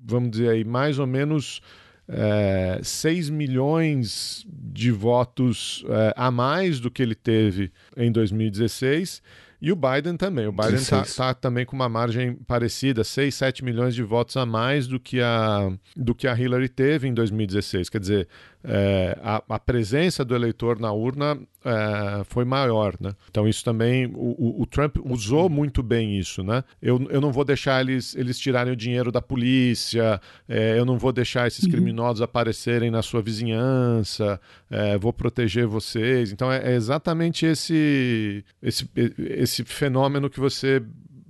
[0.04, 1.62] vamos dizer aí, mais ou menos
[2.08, 9.22] é, 6 milhões de votos é, a mais do que ele teve em 2016
[9.62, 10.48] e o Biden também.
[10.48, 14.46] O Biden está tá também com uma margem parecida, 6, 7 milhões de votos a
[14.46, 17.90] mais do que a, do que a Hillary teve em 2016.
[17.90, 18.28] Quer dizer,
[18.68, 23.14] é, a, a, presença do eleitor na urna é, foi maior, né?
[23.30, 26.64] Então isso também, o, o, Trump usou muito bem isso, né?
[26.82, 30.98] Eu, eu não vou deixar eles, eles tirarem o dinheiro da polícia, é, eu não
[30.98, 31.72] vou deixar esses uhum.
[31.72, 36.32] criminosos aparecerem na sua vizinhança, é, vou proteger vocês.
[36.32, 40.82] Então é, é exatamente esse, esse, esse fenômeno que você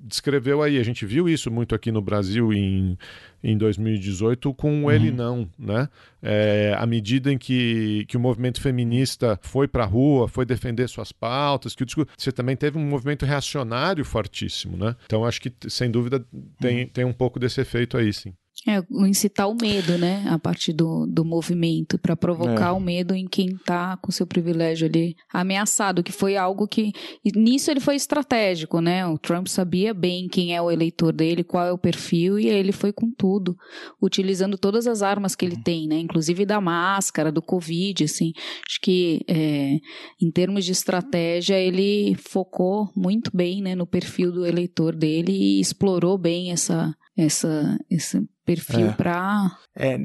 [0.05, 0.77] descreveu aí.
[0.77, 2.97] A gente viu isso muito aqui no Brasil em,
[3.43, 5.15] em 2018 com o Ele uhum.
[5.15, 5.89] Não, né?
[6.21, 10.87] É, à medida em que, que o movimento feminista foi para a rua, foi defender
[10.87, 11.87] suas pautas, que o
[12.17, 14.95] você também teve um movimento reacionário fortíssimo, né?
[15.05, 16.23] Então acho que, sem dúvida,
[16.59, 16.89] tem, uhum.
[16.89, 18.33] tem um pouco desse efeito aí, sim.
[18.67, 20.25] É, incitar o medo, né?
[20.27, 22.71] A partir do, do movimento, para provocar é.
[22.71, 26.91] o medo em quem está com seu privilégio ali ameaçado, que foi algo que.
[27.35, 29.05] Nisso ele foi estratégico, né?
[29.05, 32.57] O Trump sabia bem quem é o eleitor dele, qual é o perfil, e aí
[32.57, 33.55] ele foi com tudo,
[34.01, 35.99] utilizando todas as armas que ele tem, né?
[35.99, 38.33] Inclusive da máscara, do Covid, assim.
[38.67, 39.77] Acho que é,
[40.19, 45.59] em termos de estratégia, ele focou muito bem né, no perfil do eleitor dele e
[45.59, 48.91] explorou bem essa, essa, esse perfil é.
[48.91, 49.57] para.
[49.75, 49.97] É,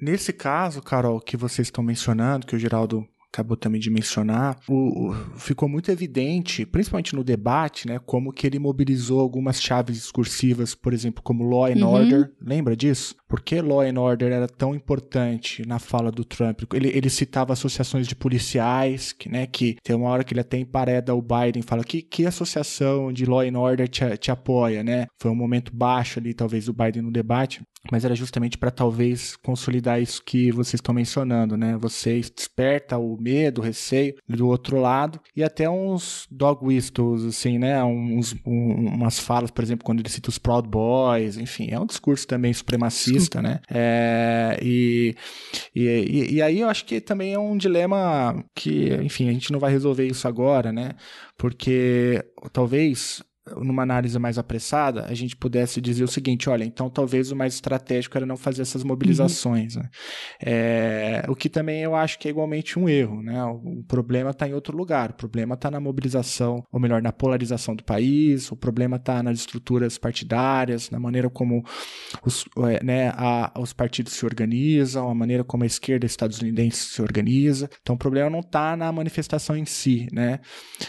[0.00, 5.10] nesse caso, Carol, que vocês estão mencionando, que o Geraldo acabou também de mencionar, o,
[5.10, 10.74] o, ficou muito evidente, principalmente no debate, né, como que ele mobilizou algumas chaves discursivas,
[10.74, 11.92] por exemplo, como law and uhum.
[11.92, 12.32] order.
[12.40, 13.14] Lembra disso?
[13.28, 16.62] Por que law and order era tão importante na fala do Trump?
[16.74, 20.58] Ele, ele citava associações de policiais, que, né, que tem uma hora que ele até
[20.58, 25.06] empareda o Biden, fala que que associação de law and order te, te apoia, né?
[25.20, 29.36] Foi um momento baixo ali, talvez, do Biden no debate mas era justamente para talvez
[29.36, 31.76] consolidar isso que vocês estão mencionando, né?
[31.78, 37.82] Você desperta o medo, receio do outro lado e até uns dog whistles, assim, né?
[37.84, 41.86] Uns, um, umas falas, por exemplo, quando ele cita os Proud Boys, enfim, é um
[41.86, 43.60] discurso também supremacista, né?
[43.70, 45.14] É, e,
[45.74, 49.60] e, e aí eu acho que também é um dilema que, enfim, a gente não
[49.60, 50.92] vai resolver isso agora, né?
[51.36, 53.22] Porque talvez
[53.56, 57.54] numa análise mais apressada, a gente pudesse dizer o seguinte: olha, então talvez o mais
[57.54, 59.76] estratégico era não fazer essas mobilizações.
[59.76, 59.82] Uhum.
[59.82, 59.90] Né?
[60.42, 63.22] É, o que também eu acho que é igualmente um erro.
[63.22, 63.42] Né?
[63.44, 65.10] O, problema está em outro lugar.
[65.10, 69.40] O problema está na mobilização, ou melhor, na polarização do país, o problema está nas
[69.40, 71.64] estruturas partidárias, na maneira como
[72.24, 77.02] os, é, né, a, os partidos se organizam, a maneira como a esquerda estadunidense se
[77.02, 77.68] organiza.
[77.82, 80.40] Então o problema não está na manifestação em si, né?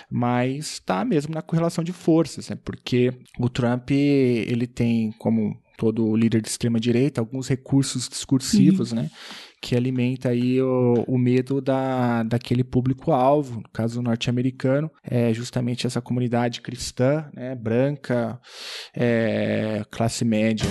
[0.10, 2.60] mas está mesmo na correlação de forças né?
[2.64, 9.02] Porque o Trump, ele tem, como todo líder de extrema direita, alguns recursos discursivos, uhum.
[9.02, 9.10] né?
[9.60, 16.02] Que alimenta aí o, o medo da, daquele público-alvo, no caso norte-americano, é justamente essa
[16.02, 17.56] comunidade cristã, né?
[17.56, 18.40] Branca,
[18.96, 20.68] é, classe média.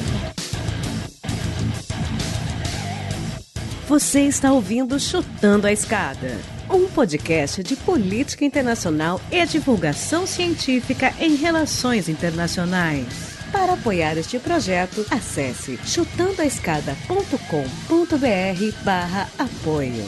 [3.90, 6.38] Você está ouvindo Chutando a Escada
[6.70, 13.08] um podcast de política internacional e divulgação científica em relações internacionais.
[13.50, 20.04] Para apoiar este projeto, acesse chutandoaescada.com.br barra apoio.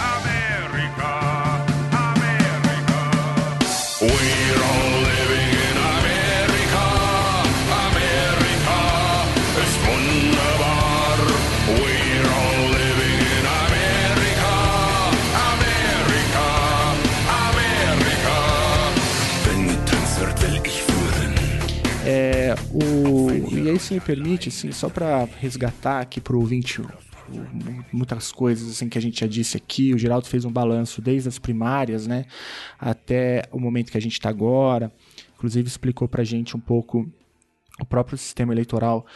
[0.00, 2.38] América, América.
[22.72, 26.82] O, e aí, se me permite, assim, só para resgatar aqui para o ouvinte
[27.92, 29.94] muitas coisas assim que a gente já disse aqui.
[29.94, 32.24] O Geraldo fez um balanço desde as primárias, né,
[32.78, 34.92] até o momento que a gente está agora.
[35.36, 37.06] Inclusive explicou para gente um pouco
[37.80, 39.06] o próprio sistema eleitoral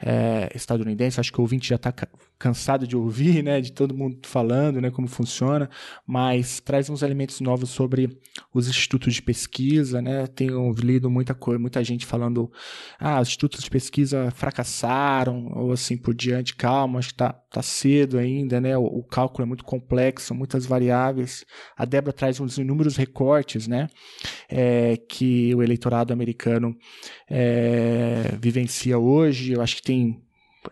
[0.00, 1.20] é, estadunidense.
[1.20, 1.92] Acho que o ouvinte já está
[2.38, 5.68] cansado de ouvir, né, de todo mundo falando, né, como funciona,
[6.06, 8.16] mas traz uns elementos novos sobre
[8.54, 12.50] os institutos de pesquisa, né, tenho lido muita coisa, muita gente falando,
[12.98, 17.60] ah, os institutos de pesquisa fracassaram, ou assim por diante, calma, acho que tá, tá
[17.60, 21.44] cedo ainda, né, o, o cálculo é muito complexo, muitas variáveis,
[21.76, 23.88] a Débora traz uns inúmeros recortes, né,
[24.48, 26.76] é, que o eleitorado americano
[27.28, 30.22] é, vivencia hoje, eu acho que tem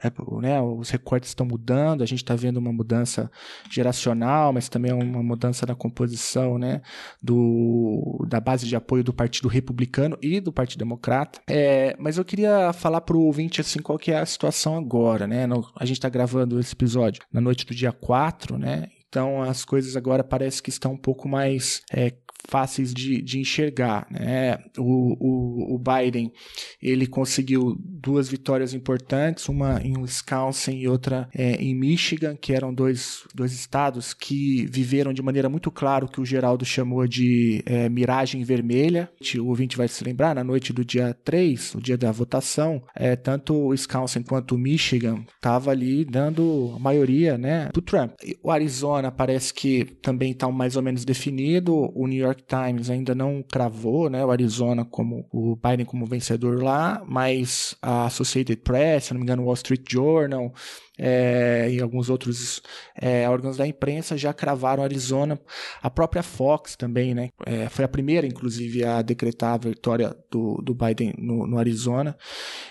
[0.02, 0.12] é,
[0.42, 3.30] né, os recortes estão mudando, a gente está vendo uma mudança
[3.70, 6.82] geracional, mas também uma mudança na composição né,
[7.22, 11.40] do, da base de apoio do Partido Republicano e do Partido Democrata.
[11.48, 15.26] É, mas eu queria falar para o ouvinte assim, qual que é a situação agora.
[15.26, 15.46] Né?
[15.46, 18.88] No, a gente está gravando esse episódio na noite do dia 4, né?
[19.08, 22.12] Então as coisas agora parece que estão um pouco mais é,
[22.46, 24.06] fáceis de, de enxergar.
[24.10, 24.58] Né?
[24.78, 26.32] O, o, o, Biden
[26.80, 32.72] ele conseguiu duas vitórias importantes, uma em Wisconsin e outra é, em Michigan, que eram
[32.72, 37.62] dois, dois estados que viveram de maneira muito clara o que o Geraldo chamou de
[37.66, 39.10] é, miragem vermelha.
[39.38, 43.16] O ouvinte vai se lembrar, na noite do dia 3, o dia da votação, é,
[43.16, 48.12] tanto Wisconsin quanto Michigan estava ali dando a maioria né, para o Trump.
[48.42, 52.90] O Arizona parece que também está mais ou menos definido, o New York York Times
[52.90, 58.60] ainda não cravou né, o Arizona como o Biden como vencedor lá, mas a Associated
[58.60, 60.52] Press, se não me engano, o Wall Street Journal
[60.98, 62.62] é, e alguns outros
[62.94, 65.38] é, órgãos da imprensa já cravaram Arizona.
[65.82, 67.30] A própria Fox também, né?
[67.44, 72.16] É, foi a primeira, inclusive, a decretar a vitória do, do Biden no, no Arizona.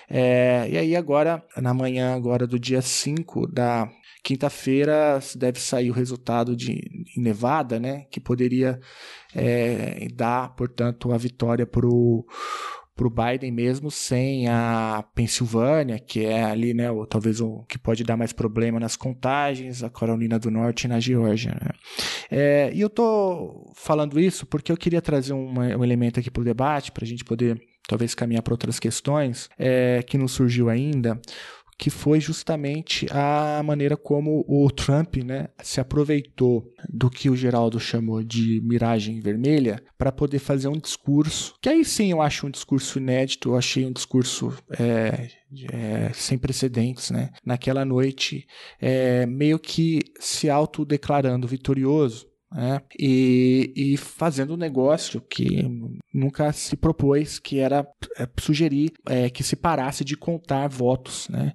[0.08, 3.88] É, e aí agora, na manhã agora do dia 5 da
[4.26, 6.72] quinta-feira deve sair o resultado de
[7.16, 8.80] em Nevada, né, que poderia
[9.32, 12.26] é, dar, portanto, a vitória para o
[12.96, 17.78] para o Biden mesmo sem a Pensilvânia, que é ali, né, ou talvez o que
[17.78, 21.50] pode dar mais problema nas contagens, a Carolina do Norte e na Geórgia.
[21.62, 21.70] Né?
[22.30, 26.40] É, e eu tô falando isso porque eu queria trazer uma, um elemento aqui para
[26.40, 30.70] o debate, para a gente poder talvez caminhar para outras questões é, que não surgiu
[30.70, 31.20] ainda
[31.78, 37.78] que foi justamente a maneira como o Trump né, se aproveitou do que o Geraldo
[37.78, 42.50] chamou de miragem vermelha para poder fazer um discurso, que aí sim eu acho um
[42.50, 45.28] discurso inédito, eu achei um discurso é,
[45.72, 47.30] é, sem precedentes, né?
[47.44, 48.46] Naquela noite,
[48.80, 52.80] é, meio que se autodeclarando vitorioso, né?
[52.98, 55.64] E, e, fazendo um negócio que
[56.14, 57.86] nunca se propôs, que era
[58.16, 61.28] é, sugerir é, que se parasse de contar votos.
[61.28, 61.52] Né?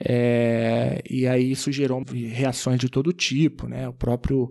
[0.00, 3.68] É, e aí isso gerou reações de todo tipo.
[3.68, 3.88] Né?
[3.88, 4.50] O próprio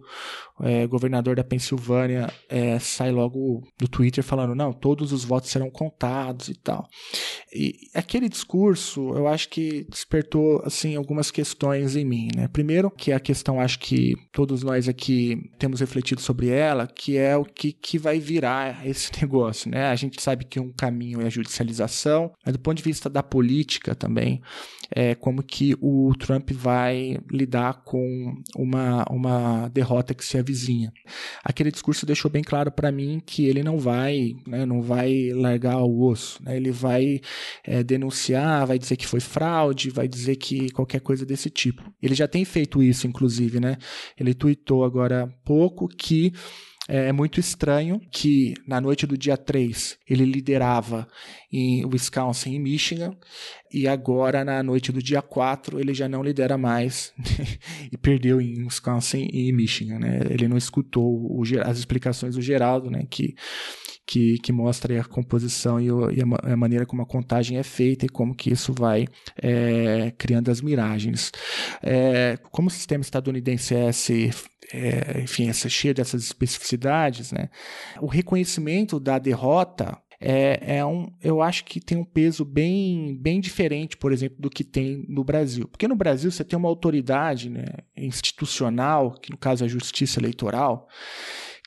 [0.63, 5.69] é, governador da Pensilvânia é, sai logo do Twitter falando: não, todos os votos serão
[5.69, 6.87] contados e tal.
[7.53, 12.29] E aquele discurso, eu acho que despertou assim algumas questões em mim.
[12.35, 12.47] Né?
[12.47, 17.17] Primeiro, que é a questão, acho que todos nós aqui temos refletido sobre ela, que
[17.17, 19.69] é o que, que vai virar esse negócio.
[19.69, 19.87] Né?
[19.87, 23.21] A gente sabe que um caminho é a judicialização, mas do ponto de vista da
[23.21, 24.41] política também,
[24.93, 30.91] é como que o Trump vai lidar com uma, uma derrota que se avizinha.
[31.43, 35.77] Aquele discurso deixou bem claro para mim que ele não vai, né, não vai largar
[35.77, 36.57] o osso, né?
[36.57, 37.21] ele vai
[37.63, 41.81] é, denunciar, vai dizer que foi fraude, vai dizer que qualquer coisa desse tipo.
[42.01, 43.77] Ele já tem feito isso, inclusive, né?
[44.17, 46.33] Ele tweetou agora há pouco que
[46.91, 51.07] é, é muito estranho que na noite do dia 3 ele liderava
[51.49, 53.15] em Wisconsin e Michigan,
[53.73, 57.13] e agora na noite do dia 4 ele já não lidera mais
[57.89, 59.99] e perdeu em Wisconsin e Michigan.
[59.99, 60.19] Né?
[60.29, 63.07] Ele não escutou o, as explicações do Geraldo, né?
[63.09, 63.35] que
[64.11, 67.63] que, que mostra a composição e, o, e a, a, maneira como a contagem é
[67.63, 69.07] feita e como que isso vai
[69.41, 71.31] é, criando as miragens.
[71.81, 74.29] É, como o sistema estadunidense é, esse,
[74.73, 77.49] é, enfim, essa cheio dessas especificidades, né?
[78.01, 83.39] O reconhecimento da derrota é, é, um, eu acho que tem um peso bem, bem
[83.39, 85.69] diferente, por exemplo, do que tem no Brasil.
[85.69, 87.63] Porque no Brasil você tem uma autoridade né,
[87.95, 90.85] institucional, que no caso é a Justiça Eleitoral,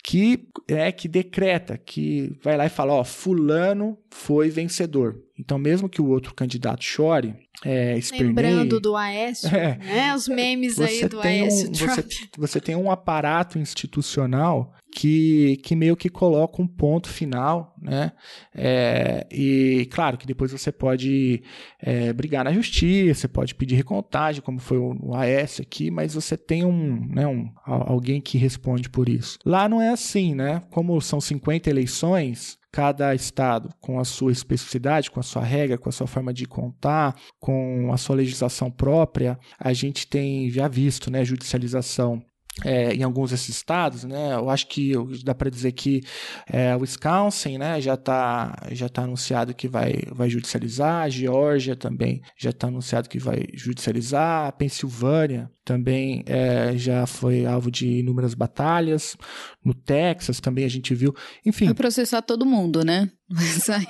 [0.05, 5.24] que é que decreta, que vai lá e fala, ó, fulano foi vencedor.
[5.39, 10.15] Então, mesmo que o outro candidato chore, é, Lembrando do Aécio, é, né?
[10.15, 12.05] Os memes aí do Aécio um, Você,
[12.39, 18.13] você tem um aparato institucional que, que meio que coloca um ponto final, né?
[18.55, 21.43] É, e claro que depois você pode
[21.81, 26.15] é, brigar na justiça, você pode pedir recontagem, como foi o, o AS aqui, mas
[26.15, 29.39] você tem um, né, um, alguém que responde por isso.
[29.45, 30.63] Lá não é assim, né?
[30.71, 35.89] Como são 50 eleições, cada estado com a sua especificidade, com a sua regra, com
[35.89, 41.09] a sua forma de contar, com a sua legislação própria, a gente tem já visto,
[41.09, 42.21] né, judicialização
[42.65, 44.35] é, em alguns desses estados, né?
[44.35, 44.93] Eu acho que
[45.25, 46.03] dá para dizer que
[46.49, 52.23] é, Wisconsin, né, já está já tá anunciado que vai, vai judicializar, a Geórgia também
[52.37, 58.35] já está anunciado que vai judicializar, a Pensilvânia também é, já foi alvo de inúmeras
[58.35, 59.17] batalhas,
[59.65, 61.67] no Texas também a gente viu, enfim.
[61.67, 63.11] Vai processar todo mundo, né?
[63.27, 63.87] Mas aí...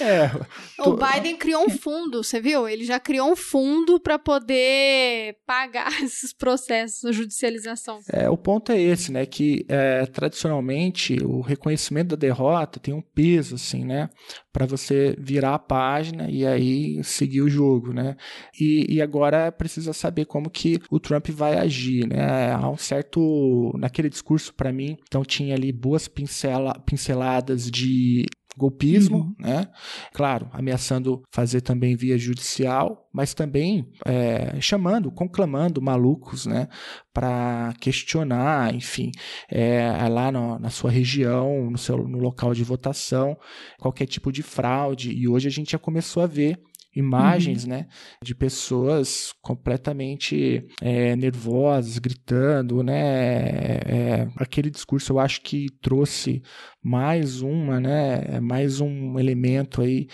[0.00, 0.28] é,
[0.76, 0.90] tô...
[0.90, 2.68] O Biden criou um fundo, você viu?
[2.68, 8.00] Ele já criou um fundo para poder pagar esses processos, a judicialização.
[8.12, 9.24] É, o ponto é esse, né?
[9.24, 14.10] Que é, tradicionalmente o reconhecimento da derrota tem um peso, assim, né?
[14.54, 18.16] Para você virar a página e aí seguir o jogo, né?
[18.58, 22.52] E, e agora precisa saber como que o Trump vai agir, né?
[22.52, 28.26] Há um certo naquele discurso para mim, então tinha ali boas pincela, pinceladas de
[28.56, 29.34] golpismo, uhum.
[29.38, 29.68] né?
[30.12, 36.68] Claro, ameaçando fazer também via judicial, mas também é, chamando, conclamando malucos, né?
[37.12, 39.10] Para questionar, enfim,
[39.50, 43.36] é, lá no, na sua região, no seu no local de votação,
[43.78, 45.12] qualquer tipo de fraude.
[45.12, 46.60] E hoje a gente já começou a ver
[46.94, 47.70] imagens, uhum.
[47.70, 47.86] né,
[48.22, 56.42] de pessoas completamente é, nervosas, gritando, né, é, é, aquele discurso eu acho que trouxe
[56.82, 60.06] mais uma, né, mais um elemento aí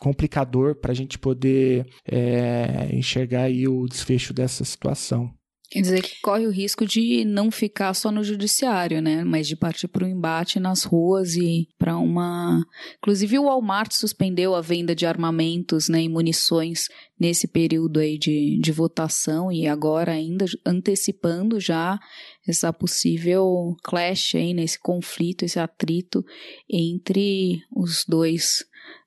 [0.00, 5.32] complicador para a gente poder é, enxergar aí o desfecho dessa situação.
[5.68, 9.24] Quer dizer que corre o risco de não ficar só no judiciário, né?
[9.24, 12.64] Mas de partir para o embate nas ruas e para uma.
[12.98, 16.86] Inclusive, o Walmart suspendeu a venda de armamentos né, e munições
[17.18, 21.98] nesse período aí de, de votação e agora ainda antecipando já
[22.46, 26.24] essa possível clash aí, nesse conflito, esse atrito
[26.70, 28.64] entre os dois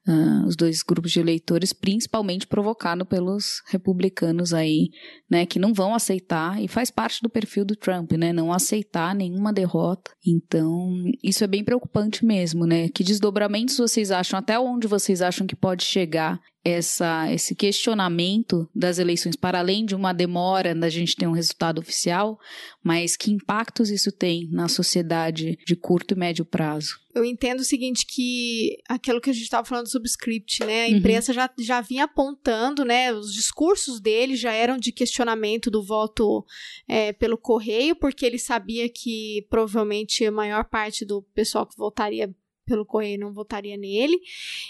[0.10, 4.89] uh, os dois grupos de eleitores, principalmente provocado pelos republicanos aí,
[5.30, 9.14] né, que não vão aceitar, e faz parte do perfil do Trump, né, não aceitar
[9.14, 10.12] nenhuma derrota.
[10.26, 10.89] Então,
[11.24, 12.89] isso é bem preocupante mesmo, né?
[12.89, 18.99] Que desdobramentos vocês acham, até onde vocês acham que pode chegar essa, esse questionamento das
[18.99, 22.38] eleições, para além de uma demora da gente ter um resultado oficial,
[22.84, 26.99] mas que impactos isso tem na sociedade de curto e médio prazo?
[27.16, 30.86] Eu entendo o seguinte, que aquilo que a gente estava falando sobre o script, né?
[30.86, 30.97] A uhum.
[30.97, 31.36] imprensa uhum.
[31.36, 33.12] já, já vinha apontando, né?
[33.14, 36.45] Os discursos dele já eram de questionamento do voto
[36.88, 42.34] é, pelo correio, porque ele sabia que provavelmente a maior parte do pessoal que votaria
[42.70, 44.22] pelo Correio não votaria nele.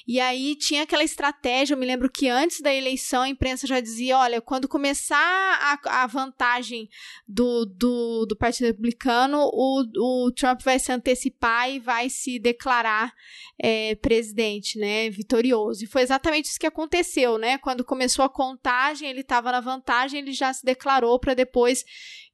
[0.07, 3.81] E aí tinha aquela estratégia, eu me lembro que antes da eleição a imprensa já
[3.81, 6.89] dizia, olha, quando começar a, a vantagem
[7.27, 13.13] do, do, do Partido Republicano, o, o Trump vai se antecipar e vai se declarar
[13.61, 15.83] é, presidente, né, vitorioso.
[15.83, 17.57] E foi exatamente isso que aconteceu, né?
[17.57, 21.83] Quando começou a contagem, ele estava na vantagem, ele já se declarou para depois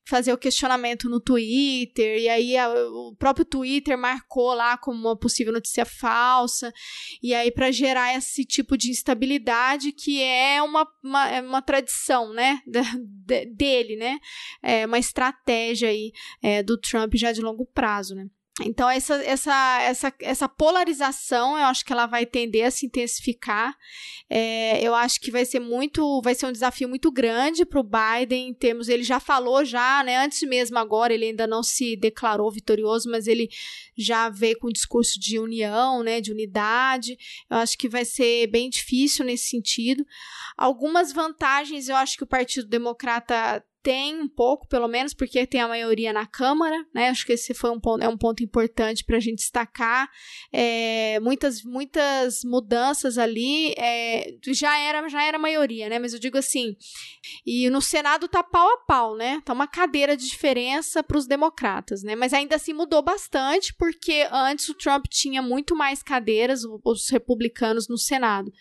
[0.08, 5.18] fazer o questionamento no Twitter, e aí a, o próprio Twitter marcou lá como uma
[5.18, 6.72] possível notícia falsa,
[7.22, 12.34] e aí para gerar esse tipo de instabilidade que é uma, uma, é uma tradição,
[12.34, 14.20] né, de, dele, né,
[14.62, 18.28] é uma estratégia aí é, do Trump já de longo prazo, né.
[18.62, 23.76] Então, essa, essa, essa, essa polarização, eu acho que ela vai tender a se intensificar.
[24.30, 27.84] É, eu acho que vai ser muito, vai ser um desafio muito grande para o
[27.84, 31.98] Biden, em termos, ele já falou já, né, antes mesmo agora, ele ainda não se
[31.98, 33.50] declarou vitorioso, mas ele
[33.98, 37.18] já veio com um discurso de união, né, de unidade.
[37.50, 40.06] Eu acho que vai ser bem difícil nesse sentido.
[40.58, 45.62] Algumas vantagens eu acho que o Partido Democrata tem um pouco, pelo menos, porque tem
[45.62, 47.10] a maioria na Câmara, né?
[47.10, 50.10] Acho que esse foi um ponto, é um ponto importante para a gente destacar.
[50.52, 56.00] É, muitas, muitas mudanças ali é, já era já era maioria, né?
[56.00, 56.76] Mas eu digo assim,
[57.46, 59.40] e no Senado tá pau a pau, né?
[59.46, 62.16] Tá uma cadeira de diferença para os democratas, né?
[62.16, 67.88] Mas ainda assim mudou bastante, porque antes o Trump tinha muito mais cadeiras, os republicanos
[67.88, 68.52] no Senado.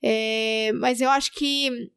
[0.00, 1.90] É, mas eu acho que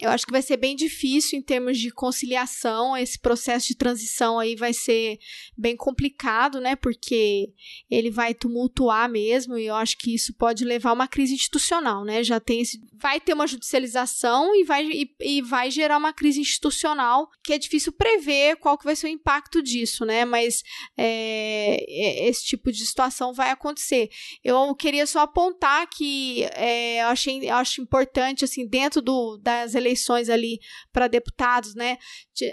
[0.00, 2.96] eu acho que vai ser bem difícil em termos de conciliação.
[2.96, 5.18] Esse processo de transição aí vai ser
[5.56, 6.76] bem complicado, né?
[6.76, 7.52] Porque
[7.90, 12.04] ele vai tumultuar mesmo, e eu acho que isso pode levar a uma crise institucional,
[12.04, 12.22] né?
[12.22, 16.40] Já tem esse, vai ter uma judicialização e vai, e, e vai gerar uma crise
[16.40, 20.24] institucional que é difícil prever qual que vai ser o impacto disso, né?
[20.24, 20.62] Mas
[20.96, 24.10] é, é esse tipo de situação vai acontecer.
[24.44, 29.74] Eu queria só apontar que é, eu, achei, eu acho importante, assim, dentro do, das
[29.74, 29.87] eleições
[30.28, 30.60] ali
[30.92, 31.98] para deputados, né?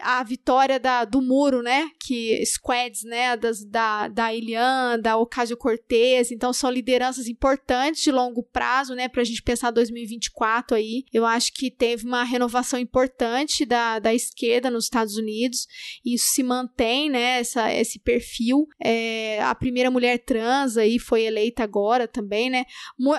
[0.01, 1.89] A vitória da, do muro, né?
[2.05, 3.37] Que squads, né?
[3.37, 6.31] Das, da, da Ilian, da Ocasio-Cortez.
[6.31, 9.07] Então, são lideranças importantes de longo prazo, né?
[9.07, 11.03] Para a gente pensar 2024 aí.
[11.13, 15.67] Eu acho que teve uma renovação importante da, da esquerda nos Estados Unidos.
[16.05, 17.39] Isso se mantém, né?
[17.39, 18.67] Essa, esse perfil.
[18.81, 22.65] É, a primeira mulher trans aí foi eleita agora também, né?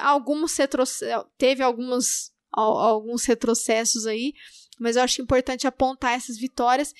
[0.03, 0.57] Alguns
[1.39, 4.33] teve alguns, alguns retrocessos aí,
[4.79, 6.93] mas eu acho importante apontar essas vitórias.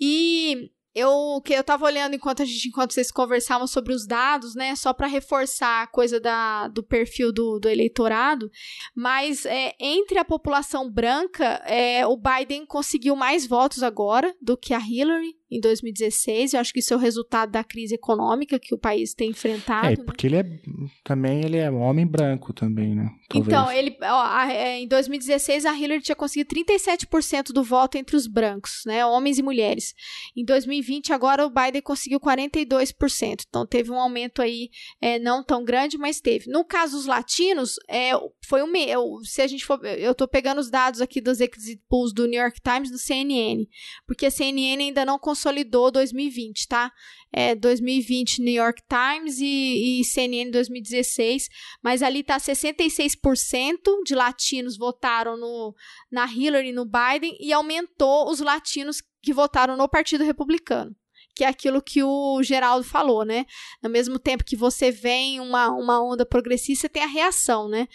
[0.00, 4.54] E eu que eu tava olhando enquanto a gente enquanto vocês conversavam sobre os dados,
[4.54, 8.50] né, só para reforçar a coisa da, do perfil do, do eleitorado,
[8.94, 14.74] mas é, entre a população branca, é, o Biden conseguiu mais votos agora do que
[14.74, 16.52] a Hillary em 2016.
[16.52, 19.86] Eu acho que isso é o resultado da crise econômica que o país tem enfrentado.
[19.86, 20.04] É, né?
[20.04, 20.38] porque né?
[20.38, 20.58] ele é
[21.02, 23.10] também ele é um homem branco também, né?
[23.28, 23.48] Talvez.
[23.48, 28.26] Então, ele ó, é, em 2016 a Hillary tinha conseguido 37% do voto entre os
[28.26, 29.94] brancos, né, homens e mulheres.
[30.36, 33.44] Em 2020 agora o Biden conseguiu 42%.
[33.48, 34.70] Então teve um aumento aí
[35.00, 36.50] é, não tão grande, mas teve.
[36.50, 38.12] No caso dos latinos, é,
[38.46, 41.82] foi um eu, se a gente for eu tô pegando os dados aqui dos exit
[41.88, 43.66] polls do New York Times do CNN,
[44.06, 46.92] porque a CNN ainda não conseguiu consolidou 2020, tá?
[47.32, 51.48] É 2020 New York Times e, e CNN 2016,
[51.82, 55.74] mas ali tá 66% de latinos votaram no,
[56.10, 60.94] na Hillary no Biden e aumentou os latinos que votaram no Partido Republicano
[61.34, 63.46] que é aquilo que o Geraldo falou, né?
[63.80, 67.86] No mesmo tempo que você vem uma, uma onda progressista, tem a reação, né?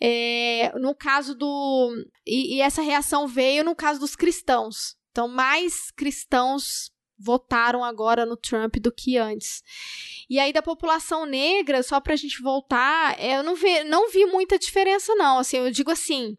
[0.00, 1.94] É, no caso do.
[2.26, 4.97] E, e, essa reação veio no caso dos cristãos.
[5.10, 9.62] Então, mais cristãos votaram agora no Trump do que antes.
[10.30, 14.26] E aí da população negra, só pra gente voltar, é, eu não vi, não vi
[14.26, 16.36] muita diferença não, assim, eu digo assim,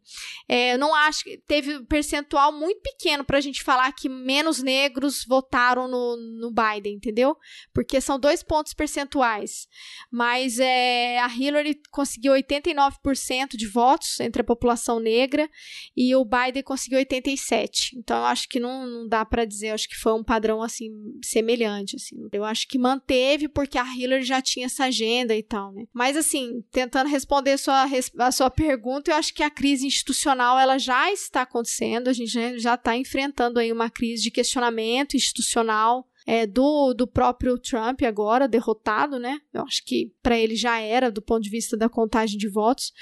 [0.47, 5.25] é, não acho que teve um percentual muito pequeno pra gente falar que menos negros
[5.25, 7.35] votaram no, no Biden, entendeu?
[7.73, 9.67] Porque são dois pontos percentuais.
[10.11, 15.49] Mas é, a Hillary conseguiu 89% de votos entre a população negra
[15.95, 17.93] e o Biden conseguiu 87%.
[17.95, 21.19] Então eu acho que não, não dá para dizer, acho que foi um padrão assim
[21.23, 22.15] semelhante, assim.
[22.31, 25.85] Eu acho que manteve porque a Hillary já tinha essa agenda e tal, né?
[25.93, 27.85] Mas assim, tentando responder a sua,
[28.19, 32.59] a sua pergunta, eu acho que a crise institucional ela já está acontecendo, a gente
[32.59, 38.47] já está enfrentando aí uma crise de questionamento institucional é, do, do próprio Trump agora,
[38.47, 39.41] derrotado, né?
[39.51, 42.93] Eu acho que para ele já era, do ponto de vista da contagem de votos.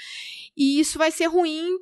[0.56, 1.76] E isso vai ser ruim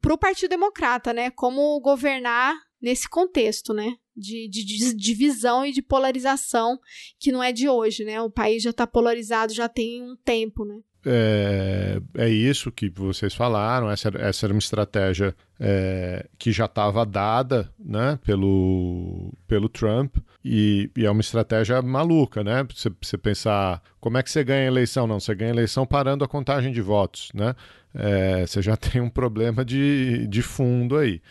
[0.00, 1.30] para o Partido Democrata, né?
[1.30, 3.94] Como governar nesse contexto, né?
[4.16, 6.78] De, de, de, divisão e de polarização
[7.18, 8.20] que não é de hoje, né?
[8.20, 10.80] O país já está polarizado já tem um tempo, né?
[11.08, 17.06] É, é isso que vocês falaram, essa, essa era uma estratégia é, que já estava
[17.06, 22.66] dada né, pelo, pelo Trump e, e, é uma estratégia maluca, né?
[22.74, 25.06] Você, pensar como é que você ganha a eleição?
[25.06, 27.54] Não, você ganha a eleição parando a contagem de votos, né?
[27.94, 31.22] É, você já tem um problema de, de fundo aí.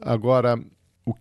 [0.00, 0.56] Agora,
[1.06, 1.14] o,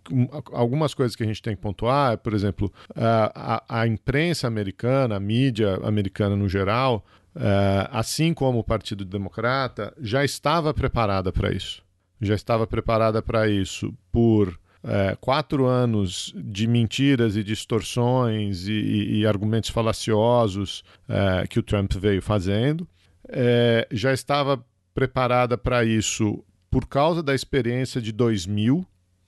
[0.51, 5.19] algumas coisas que a gente tem que pontuar, por exemplo, a, a imprensa americana, a
[5.19, 7.05] mídia americana no geral,
[7.35, 11.83] uh, assim como o Partido Democrata, já estava preparada para isso.
[12.19, 19.19] Já estava preparada para isso por uh, quatro anos de mentiras e distorções e, e,
[19.19, 22.87] e argumentos falaciosos uh, que o Trump veio fazendo.
[23.91, 24.63] já estava
[24.93, 28.85] preparada para isso por causa da experiência de 2000,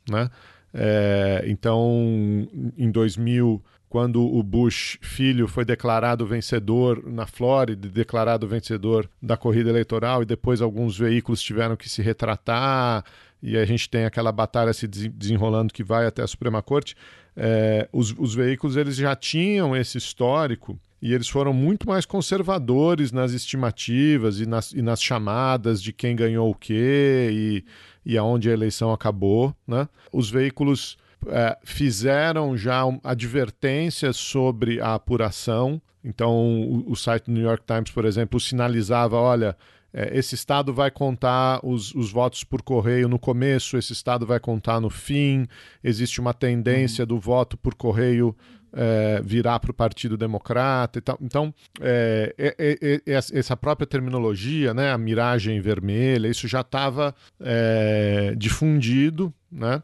[0.10, 0.30] né?
[0.74, 2.48] É, então,
[2.78, 9.70] em 2000, quando o Bush filho foi declarado vencedor na Flórida, declarado vencedor da corrida
[9.70, 13.04] eleitoral, e depois alguns veículos tiveram que se retratar,
[13.42, 16.96] e a gente tem aquela batalha se desenrolando que vai até a Suprema Corte.
[17.36, 23.12] É, os, os veículos eles já tinham esse histórico e eles foram muito mais conservadores
[23.12, 27.66] nas estimativas e nas, e nas chamadas de quem ganhou o quê e
[28.08, 29.54] e aonde a eleição acabou.
[29.68, 29.88] Né?
[30.14, 30.98] Os veículos
[31.28, 35.82] é, fizeram já advertências sobre a apuração.
[36.02, 39.58] Então, o, o, site do New York Times, por exemplo, sinalizava: olha,
[39.94, 44.40] é, esse estado vai contar os, os, votos por correio no começo, esse estado vai
[44.40, 45.46] contar no fim.
[45.84, 47.08] Existe uma tendência uhum.
[47.10, 48.34] do voto por correio
[48.78, 51.18] é, virar para o Partido Democrata e tal.
[51.20, 57.16] Então, é, é, é, é essa própria terminologia, né, a miragem vermelha, isso já estava
[57.40, 59.82] é, difundido, né?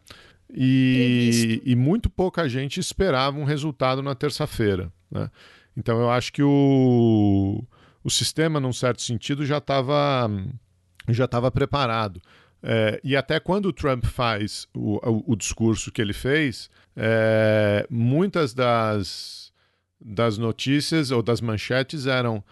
[0.55, 4.93] E, e, muito pouca gente esperava um resultado na terça-feira.
[5.09, 5.27] Né?
[5.75, 7.63] Então eu acho que o,
[8.03, 10.29] o sistema, num certo sentido, já estava
[11.09, 12.21] já estava preparado.
[12.61, 17.85] É, e até quando o Trump faz o, o, o discurso que ele fez, é,
[17.89, 19.51] muitas das,
[19.99, 22.43] das notícias ou das manchetes eram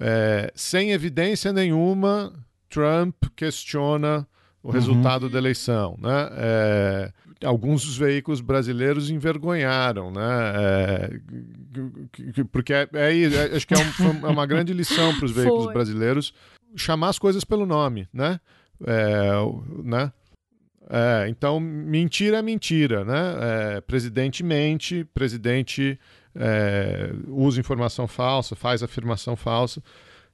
[0.00, 2.32] é, sem evidência nenhuma,
[2.68, 4.26] Trump questiona
[4.62, 4.74] o uhum.
[4.74, 5.96] resultado da eleição.
[6.00, 6.28] Né?
[6.32, 7.12] É,
[7.44, 10.20] alguns dos veículos brasileiros envergonharam, né?
[10.54, 11.20] É,
[12.52, 15.64] porque é, é, é, acho que é, um, é uma grande lição para os veículos
[15.64, 15.74] Foi.
[15.74, 16.32] brasileiros
[16.76, 18.38] chamar as coisas pelo nome, né?
[18.86, 19.32] É,
[19.82, 20.12] né?
[20.92, 23.36] É, então, mentira é mentira, né?
[23.76, 25.98] É, presidente mente, presidente
[26.34, 29.80] é, usa informação falsa, faz afirmação falsa.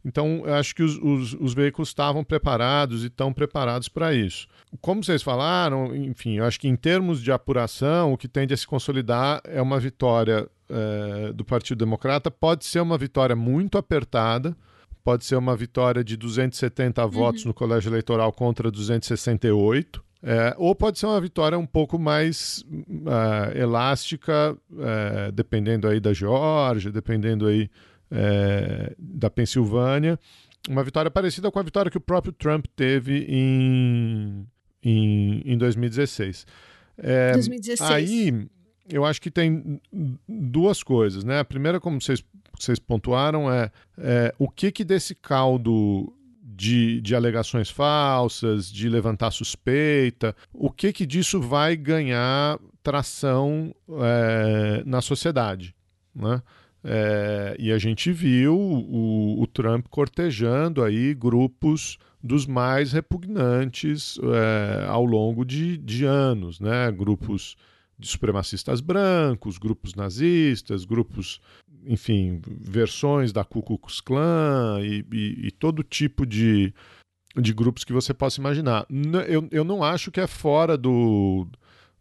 [0.03, 4.47] Então, eu acho que os, os, os veículos estavam preparados e estão preparados para isso.
[4.81, 8.57] Como vocês falaram, enfim, eu acho que em termos de apuração, o que tende a
[8.57, 12.31] se consolidar é uma vitória é, do Partido Democrata.
[12.31, 14.57] Pode ser uma vitória muito apertada,
[15.05, 17.11] pode ser uma vitória de 270 uhum.
[17.11, 20.06] votos no colégio eleitoral contra 268.
[20.29, 26.13] É, ou pode ser uma vitória um pouco mais uh, elástica, uh, dependendo aí da
[26.13, 27.71] Geórgia, dependendo aí
[28.11, 30.19] uh, da Pensilvânia.
[30.69, 34.45] Uma vitória parecida com a vitória que o próprio Trump teve em,
[34.83, 36.45] em, em 2016.
[37.33, 37.89] 2016.
[37.89, 38.49] Aí
[38.91, 39.81] eu acho que tem
[40.29, 41.39] duas coisas, né?
[41.39, 42.25] A primeira, como vocês,
[42.59, 46.13] vocês pontuaram, é, é o que, que desse caldo
[46.57, 54.83] de, de alegações falsas, de levantar suspeita, o que, que disso vai ganhar tração é,
[54.87, 55.75] na sociedade,
[56.15, 56.43] né?
[56.89, 64.87] É, e a gente viu o, o, Trump cortejando aí grupos dos mais repugnantes é,
[64.87, 66.93] ao longo de, de anos, né?
[66.93, 67.57] Grupos
[67.99, 71.41] de supremacistas brancos, grupos nazistas, grupos,
[71.87, 76.75] enfim, versões da Ku Klux Klan e, e, e todo tipo de,
[77.37, 78.87] de grupos que você possa imaginar.
[79.29, 81.47] Eu, eu não acho que é fora do,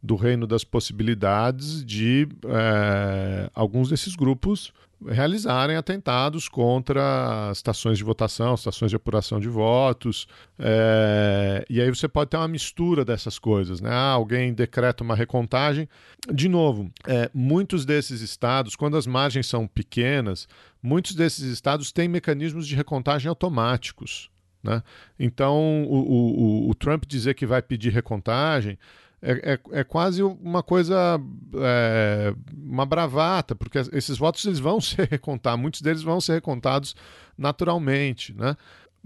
[0.02, 4.74] do reino das possibilidades de é, alguns desses grupos
[5.06, 10.28] realizarem atentados contra estações de votação, estações de apuração de votos.
[10.58, 13.82] É, e aí você pode ter uma mistura dessas coisas.
[13.82, 13.90] Né?
[13.92, 15.88] Ah, alguém decreta uma recontagem.
[16.32, 20.48] De novo, é, muitos desses estados, quando as margens são pequenas,
[20.82, 24.30] muitos desses estados têm mecanismos de recontagem automáticos.
[24.64, 24.82] Né?
[25.20, 28.80] Então, o, o, o Trump dizer que vai pedir recontagem
[29.22, 31.20] é, é, é quase uma coisa,
[31.56, 36.96] é, uma bravata, porque esses votos eles vão ser recontados, muitos deles vão ser recontados
[37.38, 38.56] naturalmente, né?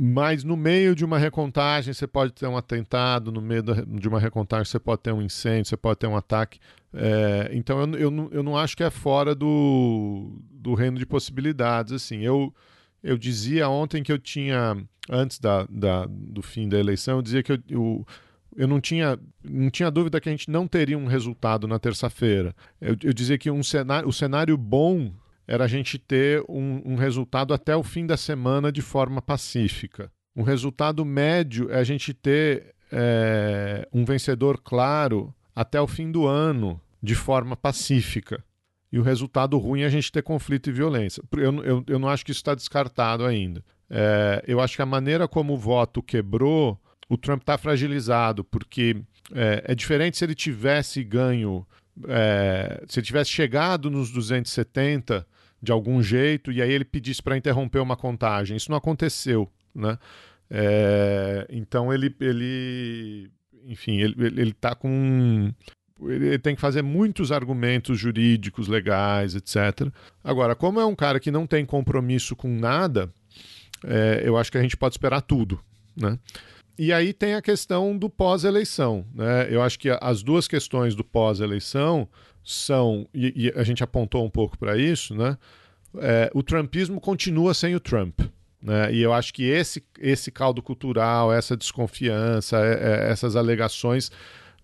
[0.02, 4.18] Mas no meio de uma recontagem você pode ter um atentado, no meio de uma
[4.18, 6.58] recontagem você pode ter um incêndio, você pode ter um ataque.
[6.94, 11.06] É, então eu, eu, não, eu não acho que é fora do, do reino de
[11.06, 11.92] possibilidades.
[11.92, 12.54] Assim, eu,
[13.04, 14.78] eu dizia ontem que eu tinha,
[15.10, 18.08] antes da, da, do fim da eleição, eu dizia que eu, eu
[18.60, 22.54] eu não tinha, não tinha dúvida que a gente não teria um resultado na terça-feira.
[22.82, 25.14] Eu, eu dizia que um cenário, o cenário bom
[25.48, 30.12] era a gente ter um, um resultado até o fim da semana de forma pacífica.
[30.36, 36.28] Um resultado médio é a gente ter é, um vencedor claro até o fim do
[36.28, 38.44] ano de forma pacífica.
[38.92, 41.24] E o resultado ruim é a gente ter conflito e violência.
[41.32, 43.64] Eu, eu, eu não acho que isso está descartado ainda.
[43.90, 46.78] É, eu acho que a maneira como o voto quebrou
[47.10, 49.02] o Trump está fragilizado, porque
[49.34, 51.66] é, é, diferente se ele tivesse ganho,
[52.08, 55.26] é, se ele tivesse chegado nos 270
[55.62, 58.56] de algum jeito e aí ele pedisse para interromper uma contagem.
[58.56, 59.98] Isso não aconteceu, né?
[60.52, 63.30] É, então ele, ele,
[63.66, 65.52] enfim, ele está com
[66.02, 69.92] ele tem que fazer muitos argumentos jurídicos, legais, etc.
[70.24, 73.14] Agora, como é um cara que não tem compromisso com nada,
[73.84, 75.60] é, eu acho que a gente pode esperar tudo,
[75.96, 76.18] né?
[76.80, 79.06] E aí tem a questão do pós-eleição.
[79.14, 79.54] Né?
[79.54, 82.08] Eu acho que as duas questões do pós-eleição
[82.42, 85.38] são, e, e, a gente apontou um pouco para isso, né?
[85.98, 88.22] É, o trumpismo continua sem o Trump.
[88.62, 88.94] Né?
[88.94, 94.10] E eu acho que esse, esse caldo cultural, essa desconfiança, é, é, essas alegações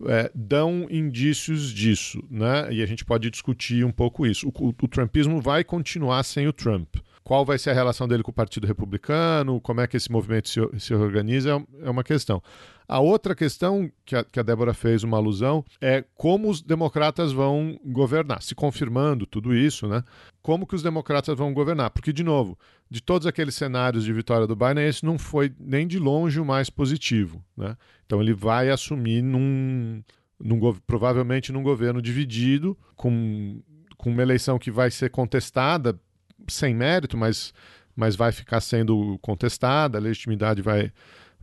[0.06, 2.24] é, dão indícios disso.
[2.32, 2.72] Né?
[2.72, 4.48] E a gente pode discutir um pouco isso.
[4.48, 6.96] O, o, o trumpismo vai continuar sem o Trump
[7.26, 10.48] qual vai ser a relação dele com o Partido Republicano, como é que esse movimento
[10.48, 12.42] se, se organiza, é, é uma questão.
[12.88, 17.32] A outra questão que a, que a Débora fez uma alusão é como os democratas
[17.32, 18.44] vão governar.
[18.44, 20.04] Se confirmando tudo isso, né?
[20.40, 21.90] Como que os democratas vão governar?
[21.90, 22.56] Porque, de novo,
[22.92, 26.46] de todos aqueles cenários de vitória do Biden, esse não foi nem de longe o
[26.46, 27.44] mais positivo.
[27.58, 27.76] Né?
[28.06, 30.04] Então ele vai assumir num,
[30.40, 33.64] num provavelmente num governo dividido, com,
[33.98, 36.00] com uma eleição que vai ser contestada
[36.48, 37.54] sem mérito, mas,
[37.96, 40.92] mas vai ficar sendo contestada, a legitimidade vai,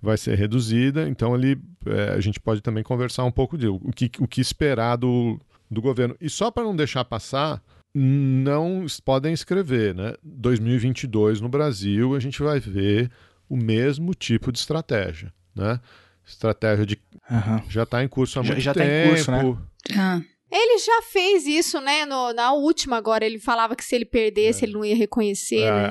[0.01, 3.79] vai ser reduzida, então ali é, a gente pode também conversar um pouco de o
[3.95, 5.39] que, o que esperar do,
[5.71, 6.17] do governo.
[6.21, 7.63] E só para não deixar passar,
[7.95, 10.15] não podem escrever, né?
[10.23, 13.11] 2022 no Brasil a gente vai ver
[13.49, 15.79] o mesmo tipo de estratégia, né?
[16.27, 16.99] Estratégia de
[17.31, 17.63] Aham.
[17.69, 19.09] já está em curso há Já- muito já tá em tempo.
[19.09, 19.59] curso, né?
[19.97, 20.21] Ah,
[20.53, 22.05] Ele já fez isso, né?
[22.05, 25.73] no- na última agora, ele falava que se ele perdesse, ele não ia reconhecer É,
[25.73, 25.89] né,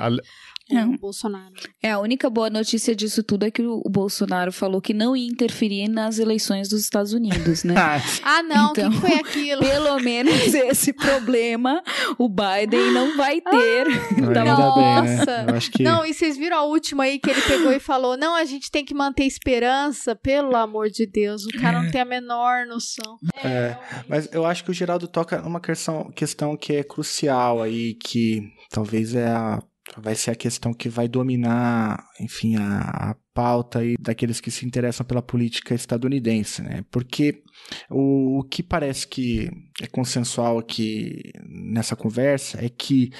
[0.73, 0.95] Não.
[0.97, 1.53] Bolsonaro.
[1.81, 5.27] é, a única boa notícia disso tudo é que o Bolsonaro falou que não ia
[5.27, 7.75] interferir nas eleições dos Estados Unidos, né?
[7.81, 9.61] Ah, Ah, não, o Então- que, foi aquilo?
[9.65, 11.81] Pelo menos esse problema
[12.17, 13.87] o Biden não vai ter.
[14.17, 15.25] ainda Tá Nossa.
[15.25, 15.45] bem, né?
[15.49, 18.15] Eu acho que Não, e vocês viram a última aí que ele pegou e falou:
[18.17, 21.45] não, a gente tem que manter esperança, pelo amor de Deus.
[21.45, 23.17] O cara não tem a menor noção.
[23.43, 23.75] É,
[24.07, 28.41] mas eu acho que o Geraldo toca numa questão, questão que é crucial aí, que
[28.69, 29.61] talvez é a,
[29.97, 34.65] vai ser a questão que vai dominar, enfim, a, a pauta aí daqueles que se
[34.65, 36.83] interessam pela política estadunidense, né?
[36.91, 37.43] Porque
[37.89, 39.49] o, o que parece que
[39.81, 43.11] é consensual aqui nessa conversa é que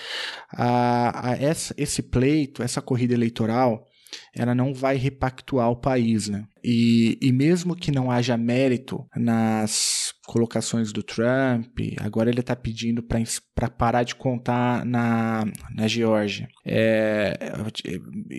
[0.50, 3.88] a, a essa, esse pleito, essa corrida eleitoral,
[4.36, 6.46] ela não vai repactuar o país, né?
[6.64, 13.04] E, e mesmo que não haja mérito nas colocações do Trump, agora ele está pedindo
[13.04, 15.44] para parar de contar na,
[15.76, 16.48] na Geórgia.
[16.66, 17.38] É,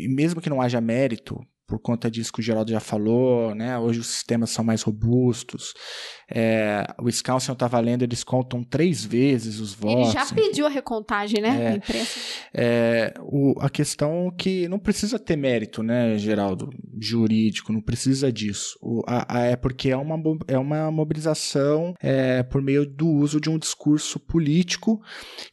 [0.08, 1.38] mesmo que não haja mérito,
[1.72, 3.78] por conta disso que o Geraldo já falou, né?
[3.78, 5.72] Hoje os sistemas são mais robustos.
[6.30, 10.08] É, o Wisconsin está valendo, eles contam três vezes os votos.
[10.08, 11.76] Ele já pediu a recontagem, né?
[11.76, 11.80] É.
[12.52, 16.68] É, o- a questão que não precisa ter mérito, né, Geraldo,
[17.00, 18.78] jurídico, não precisa disso.
[18.82, 20.16] O- a- a- é porque é uma,
[20.46, 25.00] é uma mobilização é, por meio do uso de um discurso político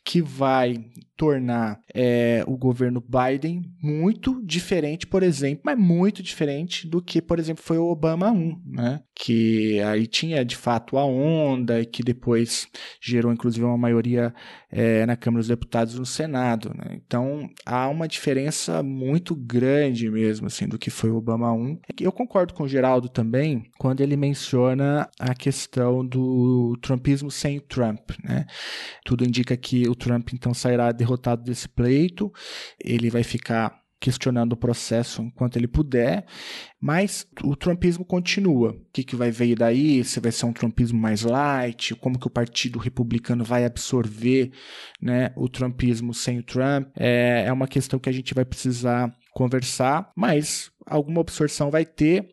[0.03, 0.75] que vai
[1.17, 7.39] tornar é, o governo Biden muito diferente, por exemplo, mas muito diferente do que, por
[7.39, 9.01] exemplo, foi o Obama 1, né?
[9.15, 12.67] Que aí tinha de fato a onda e que depois
[13.01, 14.33] gerou inclusive uma maioria
[14.71, 16.71] é, na Câmara dos Deputados e no Senado.
[16.75, 16.99] Né?
[17.05, 21.79] Então há uma diferença muito grande mesmo assim do que foi o Obama 1.
[21.99, 27.61] Eu concordo com o Geraldo também quando ele menciona a questão do trumpismo sem o
[27.61, 28.11] Trump.
[28.23, 28.45] Né?
[29.03, 32.31] Tudo indica que o Trump então sairá derrotado desse pleito,
[32.83, 36.25] ele vai ficar questionando o processo enquanto ele puder,
[36.79, 38.71] mas o trumpismo continua.
[38.71, 40.03] O que, que vai vir daí?
[40.03, 41.93] Se vai ser um trumpismo mais light?
[41.95, 44.51] Como que o Partido Republicano vai absorver
[45.01, 46.87] né, o trumpismo sem o Trump?
[46.95, 52.27] É, é uma questão que a gente vai precisar conversar, mas alguma absorção vai ter,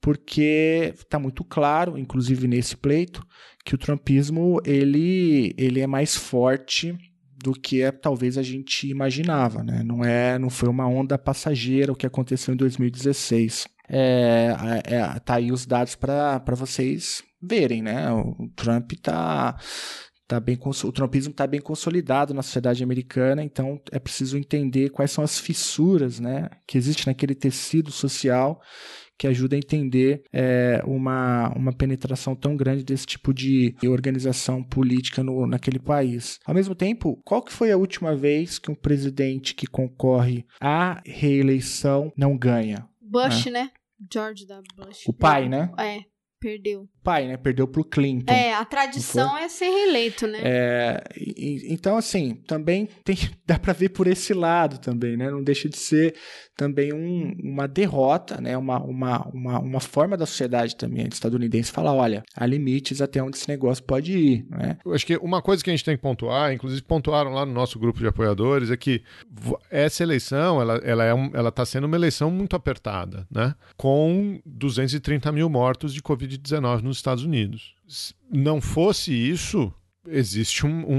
[0.00, 3.26] porque está muito claro, inclusive nesse pleito,
[3.64, 6.96] que o trumpismo ele, ele é mais forte
[7.42, 9.82] do que é, talvez a gente imaginava, né?
[9.84, 13.68] Não é, não foi uma onda passageira o que aconteceu em 2016.
[13.88, 18.10] É, é, tá aí os dados para vocês verem, né?
[18.12, 19.56] O Trump tá
[20.26, 25.10] tá bem o trumpismo está bem consolidado na sociedade americana, então é preciso entender quais
[25.10, 28.60] são as fissuras, né, que existem naquele tecido social
[29.18, 35.22] que ajuda a entender é, uma, uma penetração tão grande desse tipo de organização política
[35.22, 36.38] no, naquele país.
[36.46, 41.02] Ao mesmo tempo, qual que foi a última vez que um presidente que concorre à
[41.04, 42.88] reeleição não ganha?
[43.00, 43.70] Bush, né?
[44.12, 44.64] George W.
[44.76, 45.06] Bush.
[45.06, 45.72] O pai, né?
[45.78, 46.00] É,
[46.40, 46.88] perdeu.
[47.08, 47.38] Pai, né?
[47.38, 48.30] Perdeu pro Clinton.
[48.32, 50.40] É, a tradição é ser reeleito, né?
[50.42, 55.30] É, e- então, assim, também tem, dá para ver por esse lado também, né?
[55.30, 56.14] Não deixa de ser
[56.54, 58.58] também um- uma derrota, né?
[58.58, 63.38] Uma, uma, uma, uma forma da sociedade também estadunidense falar, olha, há limites até onde
[63.38, 64.76] esse negócio pode ir, né?
[64.84, 67.52] Eu acho que uma coisa que a gente tem que pontuar, inclusive pontuaram lá no
[67.54, 69.02] nosso grupo de apoiadores, é que
[69.70, 73.54] essa eleição ela ela é um, ela está sendo uma eleição muito apertada, né?
[73.78, 77.74] Com 230 mil mortos de Covid-19 nos Estados Unidos.
[77.86, 79.72] Se não fosse isso,
[80.06, 80.94] existe um, um-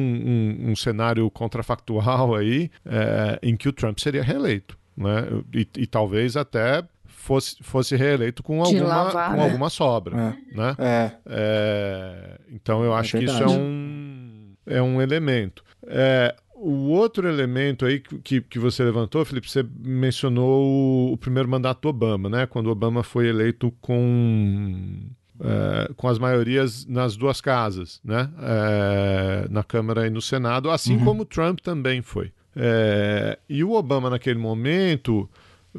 [0.68, 5.26] um- um cenário contrafactual aí é, em que o Trump seria reeleito, né?
[5.54, 9.36] E, e talvez até fosse, fosse reeleito com alguma, lavada.
[9.36, 10.16] com alguma sobra,
[10.56, 10.76] né?
[10.80, 15.64] É, É, então eu É acho que isso é um, é um elemento.
[15.88, 21.18] É, o outro elemento aí que, que, que você levantou, Felipe, você mencionou o, o
[21.18, 22.45] primeiro mandato do Obama, né?
[22.45, 25.10] Quando o Obama foi eleito com,
[25.41, 28.29] é, com as maiorias nas duas casas, né?
[28.41, 31.05] É, na Câmara e no Senado, assim Uhum.
[31.05, 32.31] como o Trump também foi.
[32.55, 35.29] É, e o Obama, naquele momento,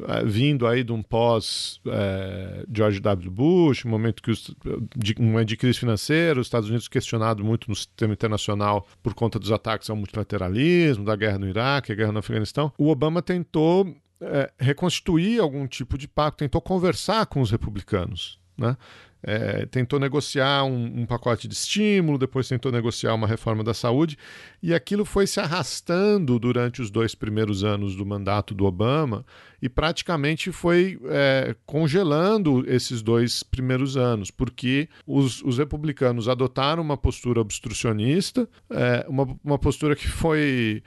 [0.07, 3.29] eh, vindo aí de um pós eh, George W.
[3.29, 4.55] Bush, um momento que os,
[4.95, 9.13] de, um momento de crise financeira, os Estados Unidos questionado muito no sistema internacional por
[9.13, 13.21] conta dos ataques ao multilateralismo, da guerra no Iraque, a guerra no Afeganistão, o Obama
[13.21, 18.39] tentou é, reconstituir algum tipo de pacto, tentou conversar com os republicanos.
[18.57, 18.77] Né?
[19.23, 24.17] É, tentou negociar um, um, pacote de estímulo, depois tentou negociar uma reforma da saúde,
[24.61, 29.25] e aquilo foi se arrastando durante os dois primeiros anos do mandato do Obama
[29.61, 36.97] e praticamente foi é, congelando esses dois primeiros anos, porque os, os republicanos adotaram uma
[36.97, 40.81] postura obstrucionista, é, uma, uma postura que foi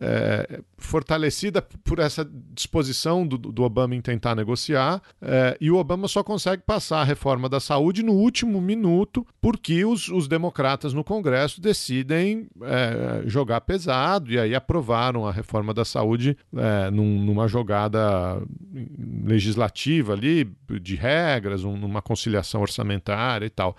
[0.00, 6.08] é, fortalecida por essa disposição do, do, Obama em tentar negociar, é, e o Obama
[6.08, 11.04] só consegue passar a reforma da saúde no último minuto, porque os, os democratas no
[11.04, 17.48] Congresso decidem é, jogar pesado, e aí aprovaram a reforma da saúde é, num, numa
[17.48, 18.42] jogada
[19.24, 23.76] legislativa ali, de regras, um, numa conciliação orçamentária e tal.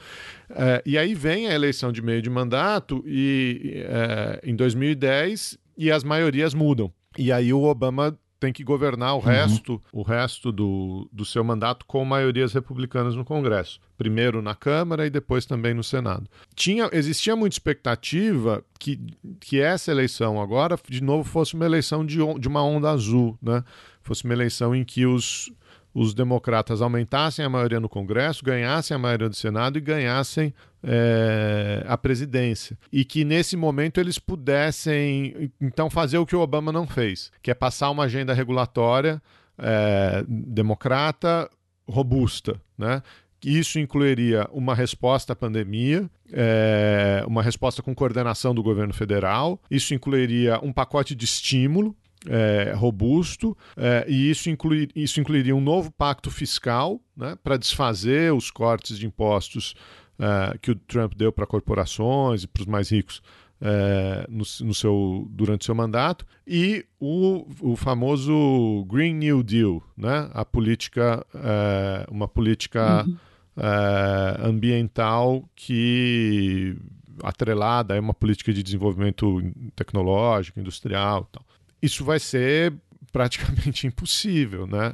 [0.49, 5.91] É, e aí vem a eleição de meio de mandato, e é, em 2010 e
[5.91, 6.91] as maiorias mudam.
[7.17, 9.21] E aí o Obama tem que governar o uhum.
[9.21, 13.79] resto, o resto do, do seu mandato com maiorias republicanas no Congresso.
[13.97, 16.29] Primeiro na Câmara e depois também no Senado.
[16.55, 18.99] Tinha, existia muita expectativa que,
[19.39, 23.63] que essa eleição agora, de novo, fosse uma eleição de, de uma onda azul, né?
[24.03, 25.51] Fosse uma eleição em que os,
[25.93, 30.53] os democratas aumentassem a maioria no Congresso, ganhassem a maioria do Senado e ganhassem
[30.87, 32.77] é, a presidência.
[32.91, 37.51] E que nesse momento eles pudessem, então, fazer o que o Obama não fez, que
[37.51, 39.21] é passar uma agenda regulatória
[39.57, 41.49] é, democrata
[41.87, 43.01] robusta, né?
[43.43, 49.93] Isso incluiria uma resposta à pandemia, é, uma resposta com coordenação do governo federal, isso
[49.93, 51.95] incluiria um pacote de estímulo
[52.27, 58.33] é, robusto, é, e isso, inclui, isso incluiria um novo pacto fiscal né, para desfazer
[58.33, 59.75] os cortes de impostos
[60.19, 63.21] é, que o Trump deu para corporações e para os mais ricos
[63.61, 70.29] é, no, no, seu, durante seu mandato, e o, o famoso Green New Deal, né,
[70.33, 73.17] a política, é, uma política uhum.
[73.59, 76.77] É, ambiental que
[77.23, 79.41] atrelada a uma política de desenvolvimento
[79.75, 81.27] tecnológico, industrial.
[81.31, 81.43] Tal
[81.81, 82.73] isso vai ser
[83.11, 84.93] praticamente impossível, né?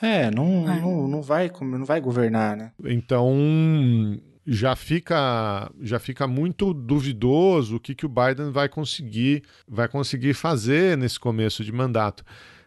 [0.00, 0.80] É, não, é.
[0.80, 2.72] Não, não, vai, não vai governar, né?
[2.84, 3.36] Então
[4.46, 10.32] já fica, já fica muito duvidoso o que, que o Biden vai conseguir, vai conseguir
[10.32, 12.24] fazer nesse começo de mandato.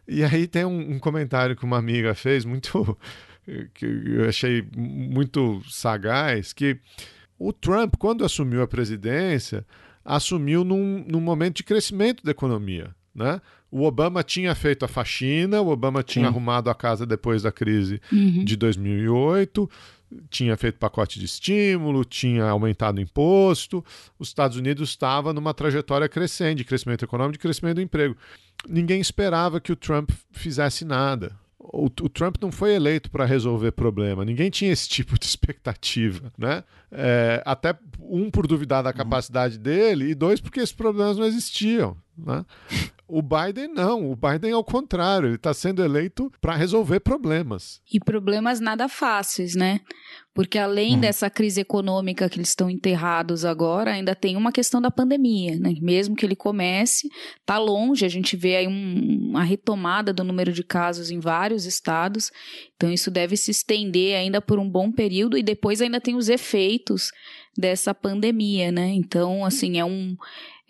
[0.07, 2.97] E aí tem um, um comentário que uma amiga fez, muito
[3.73, 6.77] que eu achei muito sagaz, que
[7.39, 9.65] o Trump, quando assumiu a presidência,
[10.05, 12.93] assumiu num, num momento de crescimento da economia.
[13.13, 13.41] Né?
[13.71, 16.29] O Obama tinha feito a faxina, o Obama tinha Sim.
[16.29, 18.43] arrumado a casa depois da crise uhum.
[18.43, 19.69] de 2008,
[20.29, 23.83] tinha feito pacote de estímulo, tinha aumentado o imposto.
[24.19, 28.17] Os Estados Unidos estava numa trajetória crescente de crescimento econômico, de crescimento do emprego.
[28.67, 33.71] Ninguém esperava que o Trump fizesse nada o, o, Trump não foi eleito para resolver
[33.71, 34.25] problema.
[34.25, 36.63] Ninguém tinha esse tipo de expectativa, né?
[36.91, 38.95] É, até um por duvidar da uhum.
[38.95, 42.43] capacidade dele e dois porque esses problemas não existiam, né?
[43.13, 47.81] O Biden não, o Biden ao contrário, ele está sendo eleito para resolver problemas.
[47.91, 49.81] E problemas nada fáceis, né?
[50.33, 51.01] Porque além uhum.
[51.01, 55.73] dessa crise econômica que eles estão enterrados agora, ainda tem uma questão da pandemia, né?
[55.81, 57.09] Mesmo que ele comece,
[57.45, 61.65] tá longe, a gente vê aí um, uma retomada do número de casos em vários
[61.65, 62.31] estados.
[62.77, 66.29] Então isso deve se estender ainda por um bom período e depois ainda tem os
[66.29, 67.11] efeitos
[67.57, 68.87] dessa pandemia, né?
[68.93, 70.15] Então, assim, é um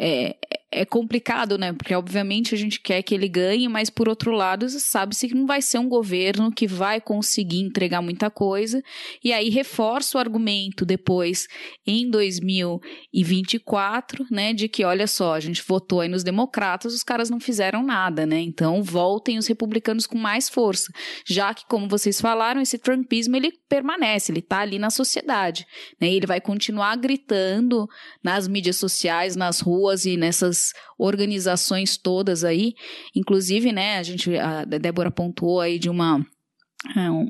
[0.03, 0.35] é,
[0.71, 1.73] é complicado, né?
[1.73, 5.45] Porque obviamente a gente quer que ele ganhe, mas por outro lado, sabe-se que não
[5.45, 8.81] vai ser um governo que vai conseguir entregar muita coisa.
[9.21, 11.45] E aí reforça o argumento depois
[11.85, 17.29] em 2024, né, de que olha só, a gente votou aí nos democratas, os caras
[17.29, 18.39] não fizeram nada, né?
[18.39, 20.89] Então voltem os republicanos com mais força,
[21.27, 25.65] já que como vocês falaram, esse trumpismo ele permanece, ele tá ali na sociedade,
[25.99, 26.09] né?
[26.11, 27.89] Ele vai continuar gritando
[28.23, 32.73] nas mídias sociais, nas ruas e nessas organizações todas aí.
[33.15, 36.25] Inclusive, né, a gente, a Débora pontuou aí de uma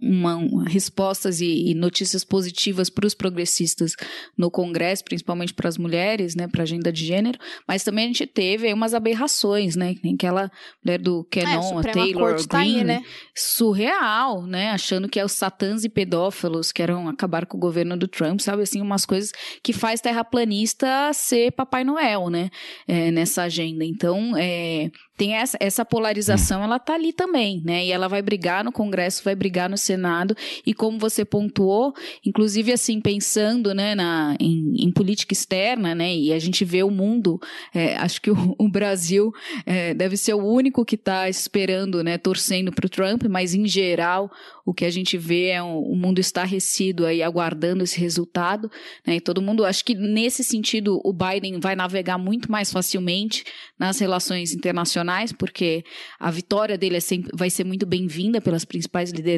[0.02, 3.96] uma, uma, respostas e, e, notícias positivas para os progressistas
[4.38, 7.38] no Congresso, principalmente para as mulheres, né, para a agenda de gênero,
[7.68, 10.50] mas também a gente teve aí umas aberrações, né, nem aquela
[10.84, 13.04] mulher do Canon, é, a, a Taylor Green, tá aí, né?
[13.36, 17.98] surreal, né, achando que é os satãs e pedófilos que eram acabar com o governo
[17.98, 19.32] do Trump, sabe, assim, umas coisas
[19.62, 22.50] que faz terraplanista ser Papai Noel, né,
[22.88, 23.84] é, nessa agenda.
[23.84, 26.64] Então, é, tem essa, essa polarização, hum.
[26.64, 30.38] ela tá ali também, né, e ela vai brigar no Congresso, vai brigar no Senado.
[30.64, 36.32] E como você pontuou, inclusive assim pensando, né, na, em, em política externa, né, e
[36.32, 37.40] a gente vê o mundo,
[37.74, 39.34] é, acho que o, o Brasil
[39.66, 43.68] é, deve ser o único que está esperando, né, torcendo para o Trump, mas em
[43.68, 44.30] geral
[44.64, 48.70] o que a gente vê é um, o mundo estarrecido aí aguardando esse resultado,
[49.08, 53.44] né, e todo mundo, acho que nesse sentido o Biden vai navegar muito mais facilmente
[53.80, 55.84] nas relações internacionais, porque
[56.20, 59.31] a vitória dele é sempre, vai ser muito bem-vinda pelas principais lideranças,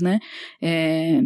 [0.00, 0.18] né?
[0.60, 1.20] É,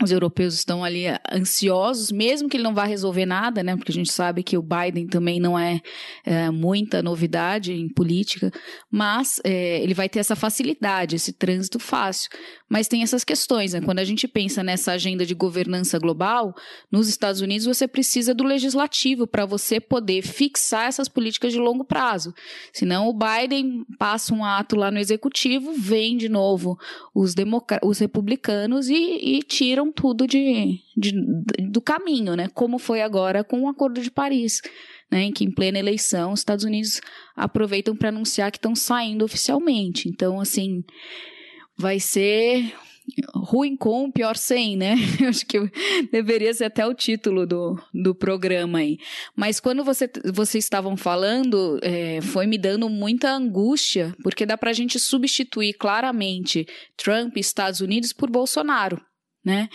[0.00, 3.76] os europeus estão ali ansiosos, mesmo que ele não vá resolver nada, né?
[3.76, 5.80] Porque a gente sabe que o Biden também não é,
[6.24, 8.50] é muita novidade em política,
[8.90, 12.30] mas é, ele vai ter essa facilidade, esse trânsito fácil.
[12.68, 13.82] Mas tem essas questões, né?
[13.82, 16.54] Quando a gente pensa nessa agenda de governança global,
[16.90, 21.84] nos Estados Unidos você precisa do legislativo para você poder fixar essas políticas de longo
[21.84, 22.32] prazo.
[22.72, 26.78] Senão o Biden passa um ato lá no executivo, vem de novo
[27.14, 27.34] os,
[27.82, 31.12] os republicanos e, e tiram tudo de, de,
[31.70, 32.48] do caminho, né?
[32.54, 34.60] Como foi agora com o Acordo de Paris.
[35.10, 36.98] Né, em que em plena eleição os Estados Unidos
[37.36, 40.08] aproveitam para anunciar que estão saindo oficialmente.
[40.08, 40.82] Então, assim,
[41.76, 42.72] vai ser
[43.34, 44.94] ruim com, pior sem, né?
[45.28, 45.58] Acho que
[46.10, 48.98] deveria ser até o título do, do programa aí.
[49.36, 54.72] Mas quando você, vocês estavam falando, é, foi me dando muita angústia, porque dá pra
[54.72, 56.66] gente substituir claramente
[56.96, 59.00] Trump e Estados Unidos por Bolsonaro.
[59.44, 59.68] Né?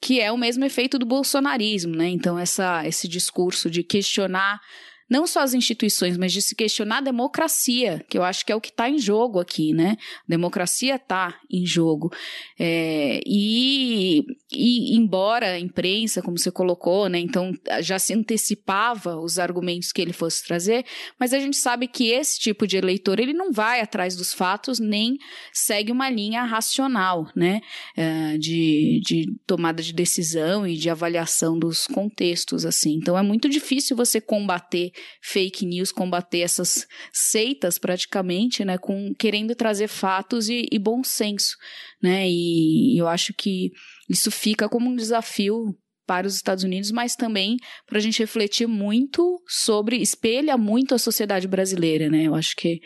[0.00, 2.08] Que é o mesmo efeito do bolsonarismo, né?
[2.08, 4.60] Então, essa, esse discurso de questionar
[5.08, 8.56] não só as instituições, mas de se questionar a democracia, que eu acho que é
[8.56, 9.96] o que está em jogo aqui, né?
[10.00, 12.10] A democracia está em jogo.
[12.58, 19.38] É, e, e, embora a imprensa, como você colocou, né, então já se antecipava os
[19.38, 20.84] argumentos que ele fosse trazer,
[21.18, 24.78] mas a gente sabe que esse tipo de eleitor ele não vai atrás dos fatos
[24.78, 25.18] nem
[25.52, 27.60] segue uma linha racional, né,
[27.96, 32.94] é, de, de tomada de decisão e de avaliação dos contextos, assim.
[32.94, 39.54] Então é muito difícil você combater fake news, combater essas seitas praticamente, né, com querendo
[39.54, 41.56] trazer fatos e, e bom senso,
[42.02, 43.70] né, e eu acho que
[44.08, 45.74] isso fica como um desafio
[46.06, 50.98] para os Estados Unidos, mas também para a gente refletir muito sobre, espelha muito a
[50.98, 52.80] sociedade brasileira, né, eu acho que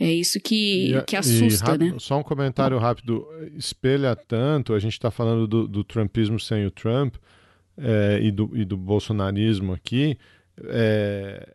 [0.00, 1.94] é isso que, e, que assusta, né?
[1.98, 3.24] Só um comentário rápido.
[3.56, 7.14] Espelha tanto, a gente está falando do, do, Trumpismo sem o Trump
[7.76, 10.18] é, e, do, e do bolsonarismo aqui.
[10.64, 11.54] É,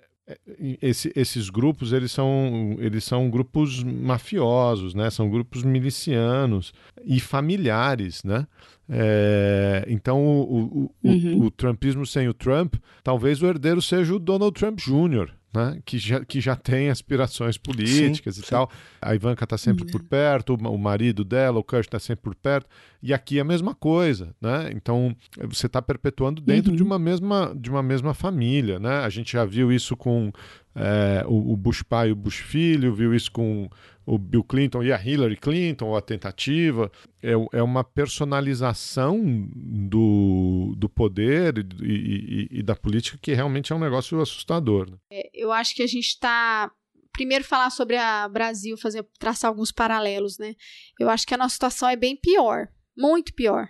[0.81, 5.09] esse, esses grupos eles são, eles são grupos mafiosos, né?
[5.09, 6.73] São grupos milicianos
[7.05, 8.45] e familiares, né?
[8.89, 11.39] É, então o, o, uhum.
[11.39, 15.79] o, o, Trumpismo sem o Trump, talvez o herdeiro seja o Donald Trump Jr., né?
[15.83, 18.49] que, já, que já tem aspirações políticas sim, e sim.
[18.49, 18.69] tal.
[19.01, 19.91] A Ivanka está sempre uhum.
[19.91, 22.69] por perto, o marido dela, o Kurt está sempre por perto.
[23.01, 24.71] E aqui é a mesma coisa, né?
[24.73, 25.15] Então
[25.49, 26.77] você está perpetuando dentro uhum.
[26.77, 28.99] de, uma mesma, de uma mesma família, né?
[28.99, 30.31] A gente já viu isso com
[30.75, 33.69] é, o, o Bush pai e o Bush filho, viu isso com
[34.07, 36.89] o Bill Clinton e a Hillary Clinton, a tentativa.
[37.21, 39.21] É, é uma personalização
[39.53, 44.89] do, do poder e, e, e, da política que realmente é um negócio assustador.
[44.89, 44.97] Né?
[45.11, 46.71] É, eu acho que a gente está.
[47.11, 50.53] Primeiro, falar sobre a Brasil, fazer traçar alguns paralelos, né?
[50.99, 52.67] Eu acho que a nossa situação é bem pior,
[52.97, 53.69] muito pior,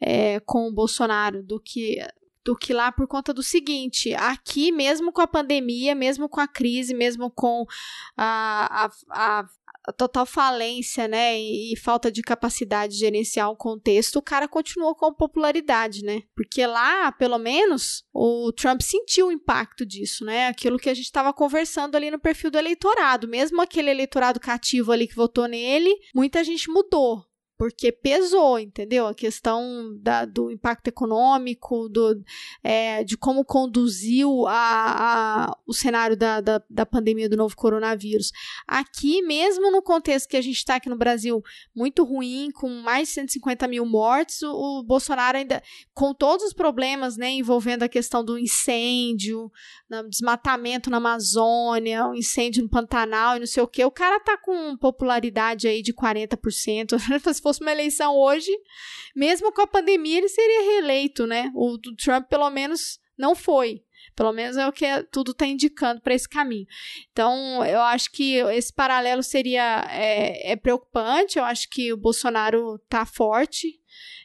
[0.00, 1.98] é, com o Bolsonaro do que
[2.46, 6.46] do que lá por conta do seguinte: aqui, mesmo com a pandemia, mesmo com a
[6.46, 7.66] crise, mesmo com
[8.16, 9.44] a, a,
[9.88, 14.46] a, total falência, né, e, e, falta de capacidade de gerenciar o contexto, o cara
[14.46, 16.22] continuou com popularidade, né?
[16.36, 20.46] Porque lá, pelo menos, o Trump sentiu o impacto disso, né?
[20.46, 24.92] Aquilo que a gente estava conversando ali no perfil do eleitorado, mesmo aquele eleitorado cativo
[24.92, 27.26] ali que votou nele, muita gente mudou
[27.58, 29.06] porque pesou, entendeu?
[29.06, 32.22] A questão da, do impacto econômico, do,
[32.62, 34.54] é, de como conduziu a,
[35.48, 38.30] a, o cenário da, da, da, pandemia do novo coronavírus.
[38.66, 41.42] Aqui, mesmo no contexto que a gente está aqui no Brasil,
[41.74, 45.62] muito ruim, com mais de 150 mil mortes, o, o Bolsonaro ainda,
[45.94, 49.50] com todos os problemas né, envolvendo a questão do incêndio,
[50.10, 54.36] desmatamento na Amazônia, o incêndio no Pantanal e não sei o que, o cara tá
[54.36, 56.96] com popularidade aí de 40%.
[57.46, 58.50] fosse uma eleição hoje,
[59.14, 61.52] mesmo com a pandemia, ele seria reeleito, né?
[61.54, 63.84] O Trump, pelo menos, não foi.
[64.16, 66.66] Pelo menos é o que tudo está indicando para esse caminho.
[67.12, 71.38] Então, eu acho que esse paralelo seria é, é preocupante.
[71.38, 73.78] Eu acho que o Bolsonaro está forte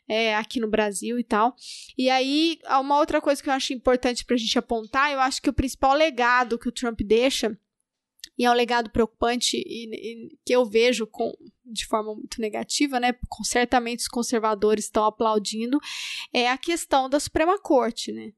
[0.07, 1.55] é, aqui no Brasil e tal.
[1.97, 5.41] E aí, uma outra coisa que eu acho importante para a gente apontar, eu acho
[5.41, 7.57] que o principal legado que o Trump deixa
[8.41, 11.31] e é um legado preocupante e, e que eu vejo com
[11.63, 13.13] de forma muito negativa, né?
[13.43, 15.79] Certamente os conservadores estão aplaudindo,
[16.33, 18.33] é a questão da Suprema Corte, né?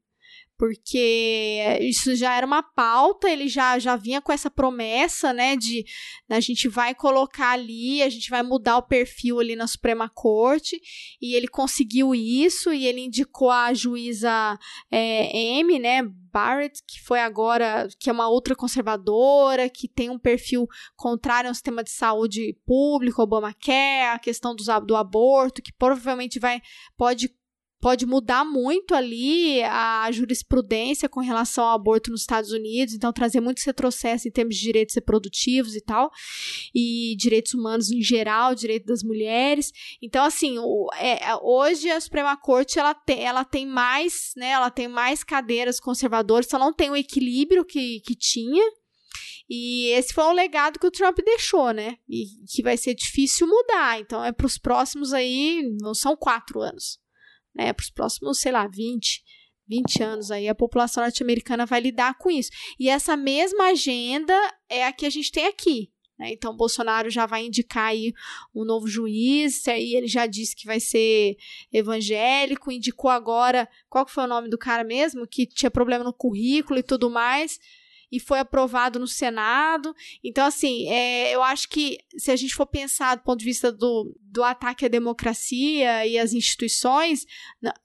[0.64, 5.84] Porque isso já era uma pauta, ele já, já vinha com essa promessa, né, de
[6.30, 10.80] a gente vai colocar ali, a gente vai mudar o perfil ali na Suprema Corte,
[11.22, 14.58] e ele conseguiu isso, e ele indicou a juíza
[14.90, 20.18] é, M, né, Barrett, que foi agora, que é uma outra conservadora, que tem um
[20.18, 20.66] perfil
[20.96, 26.62] contrário ao sistema de saúde público, Obamacare, a questão do, do aborto, que provavelmente vai,
[26.96, 27.36] pode
[27.84, 33.42] pode mudar muito ali a jurisprudência com relação ao aborto nos Estados Unidos, então trazer
[33.42, 36.10] muitos retrocessos em termos de direitos reprodutivos e tal,
[36.74, 39.74] e direitos humanos em geral, direito das mulheres.
[40.02, 44.72] Então, assim, o, é, hoje a Suprema Corte ela tem, ela tem mais, né, ela
[44.72, 48.64] tem mais cadeiras conservadoras, só não tem o equilíbrio que, que tinha,
[49.50, 51.98] e esse foi um legado que o Trump deixou, né?
[52.08, 54.00] E que vai ser difícil mudar.
[54.00, 57.03] Então, é para os próximos aí, não são quatro anos
[57.56, 59.24] né, para os próximos, sei lá, 20,
[59.68, 62.52] 20 anos aí, a população norte-americana vai lidar com isso.
[62.80, 64.34] E essa mesma agenda
[64.70, 65.92] é a que a gente tem aqui.
[66.18, 66.32] Né?
[66.32, 68.14] Então, Bolsonaro já vai indicar aí
[68.54, 71.36] um novo juiz, e ele já disse que vai ser
[71.72, 75.28] evangélico, indicou agora, qual que foi o nome do cara mesmo?
[75.28, 77.60] Que tinha problema no currículo e tudo mais
[78.14, 79.96] e foi aprovado no Senado.
[80.24, 83.72] Então, assim, é, eu acho que se a gente for pensar do ponto de vista
[83.72, 87.26] do, do ataque à democracia e às instituições,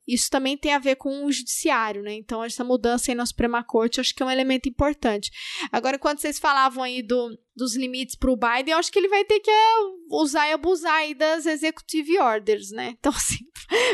[0.06, 2.12] isso também tem a ver com o judiciário, né?
[2.12, 5.30] Então, essa mudança aí na Suprema Corte, eu acho que é um elemento importante.
[5.72, 9.08] Agora, quando vocês falavam aí do dos limites para o Biden, eu acho que ele
[9.08, 9.74] vai ter que é,
[10.10, 12.94] usar e abusar aí das executive orders, né?
[12.98, 13.44] Então, assim,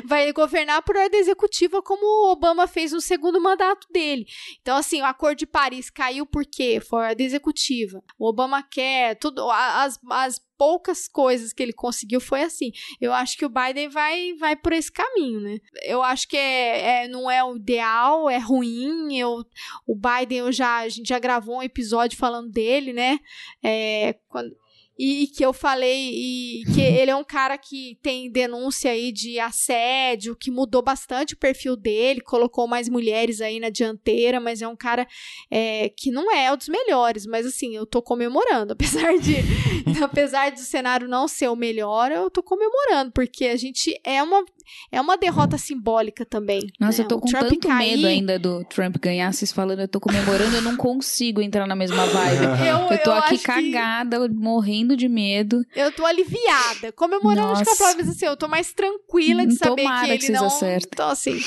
[0.04, 4.26] vai governar por ordem executiva como o Obama fez no segundo mandato dele.
[4.60, 6.80] Então, assim, o Acordo de Paris caiu por quê?
[6.80, 8.02] Foi ordem executiva.
[8.18, 12.70] O Obama quer, tudo, as, as poucas coisas que ele conseguiu foi assim.
[13.00, 15.58] Eu acho que o Biden vai, vai por esse caminho, né?
[15.82, 19.16] Eu acho que é, é não é o ideal, é ruim.
[19.16, 19.44] Eu,
[19.86, 23.18] o Biden, eu já, a gente já gravou um episódio falando dele, né?
[23.62, 24.54] É, quando,
[24.98, 29.38] e que eu falei e que ele é um cara que tem denúncia aí de
[29.40, 34.68] assédio, que mudou bastante o perfil dele, colocou mais mulheres aí na dianteira, mas é
[34.68, 35.06] um cara
[35.50, 39.34] é, que não é um dos melhores, mas assim, eu tô comemorando, apesar de
[40.02, 44.44] apesar do cenário não ser o melhor, eu tô comemorando, porque a gente é uma
[44.90, 46.62] é uma derrota simbólica também.
[46.80, 47.04] Nossa, né?
[47.04, 47.96] eu tô com tanto cair...
[47.96, 51.74] medo ainda do Trump ganhar, vocês falando, eu tô comemorando, eu não consigo entrar na
[51.74, 52.44] mesma vibe.
[52.66, 54.34] eu, eu tô eu aqui cagada, que...
[54.34, 55.62] morrendo de medo.
[55.74, 56.92] Eu tô aliviada.
[56.92, 57.62] Comemorando, Nossa.
[57.62, 60.32] acho que a prova assim, eu tô mais tranquila de saber Tomara que ele que
[60.32, 60.46] não...
[60.46, 60.88] Acerta.
[60.92, 61.38] Então, assim...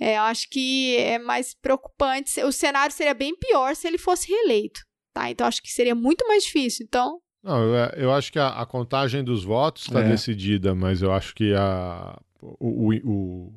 [0.00, 2.40] É, eu acho que é mais preocupante.
[2.44, 4.80] O cenário seria bem pior se ele fosse reeleito,
[5.12, 5.28] tá?
[5.28, 6.86] Então acho que seria muito mais difícil.
[6.88, 10.08] Então, não, eu, eu acho que a, a contagem dos votos está é.
[10.08, 13.52] decidida, mas eu acho que a, o, o, o,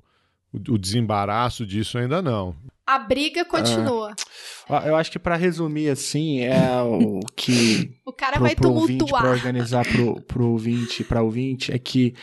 [0.53, 2.55] o desembaraço disso ainda não.
[2.85, 4.13] A briga continua.
[4.67, 8.69] Ah, eu acho que para resumir assim, é o que o cara pro, vai pro
[8.69, 9.21] tumultuar.
[9.21, 12.13] Para organizar pro, pro ouvinte, para ouvinte, é que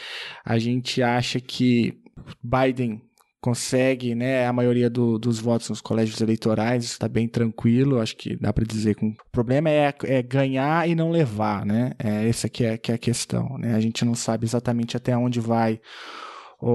[0.45, 1.99] a gente acha que
[2.43, 3.01] Biden
[3.41, 8.37] consegue né, a maioria do, dos votos nos colégios eleitorais, está bem tranquilo, acho que
[8.37, 11.93] dá para dizer que o problema é, é, ganhar e não levar, né?
[11.99, 13.75] É, essa que é, que é a questão, né?
[13.75, 15.81] A gente não sabe exatamente até onde vai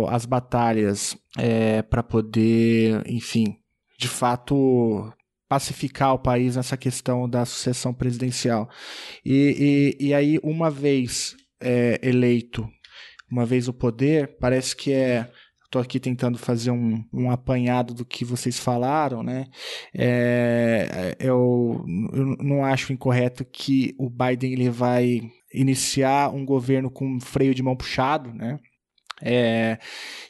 [0.10, 3.58] as batalhas é, para poder, enfim,
[3.98, 5.12] de fato
[5.48, 8.70] pacificar o país nessa questão da sucessão presidencial.
[9.26, 12.68] E, e, e aí, uma vez é, eleito,
[13.32, 15.30] uma vez o poder, parece que é
[15.74, 19.48] estou aqui tentando fazer um, um apanhado do que vocês falaram, né?
[19.92, 21.84] É, eu,
[22.14, 27.64] eu não acho incorreto que o Biden ele vai iniciar um governo com freio de
[27.64, 28.60] mão puxado, né?
[29.26, 29.80] É,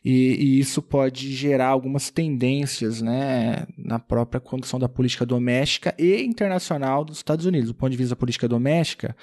[0.05, 6.21] e, e, isso pode gerar algumas tendências né, na própria condução da política doméstica e
[6.21, 7.69] internacional dos Estados Unidos.
[7.69, 9.15] Do ponto de vista da política doméstica,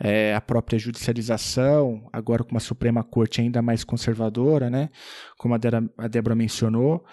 [0.00, 4.90] é, a própria judicialização, agora com uma Suprema Corte ainda mais conservadora, né,
[5.38, 7.04] como a, Débora, a Débora mencionou,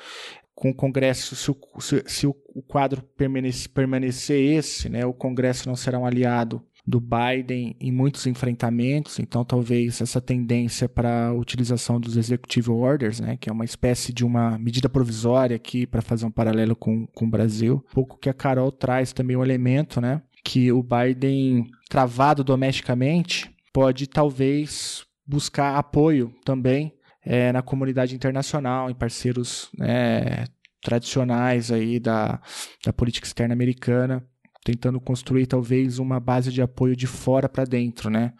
[0.55, 2.33] com o Congresso, se o, se, se o
[2.67, 8.27] quadro permanecer, permanecer esse, né, o Congresso não será um aliado do Biden em muitos
[8.27, 13.63] enfrentamentos, então talvez essa tendência para a utilização dos executive orders, né, que é uma
[13.63, 17.93] espécie de uma medida provisória aqui para fazer um paralelo com, com o Brasil, um
[17.93, 24.05] pouco que a Carol traz também um elemento, né, que o Biden travado domesticamente pode
[24.07, 26.93] talvez buscar apoio também
[27.25, 30.43] é, na comunidade internacional, em parceiros né,
[30.81, 32.41] tradicionais aí da,
[32.85, 34.21] da política externa americana
[34.63, 38.33] tentando construir talvez uma base de apoio de fora para dentro, né?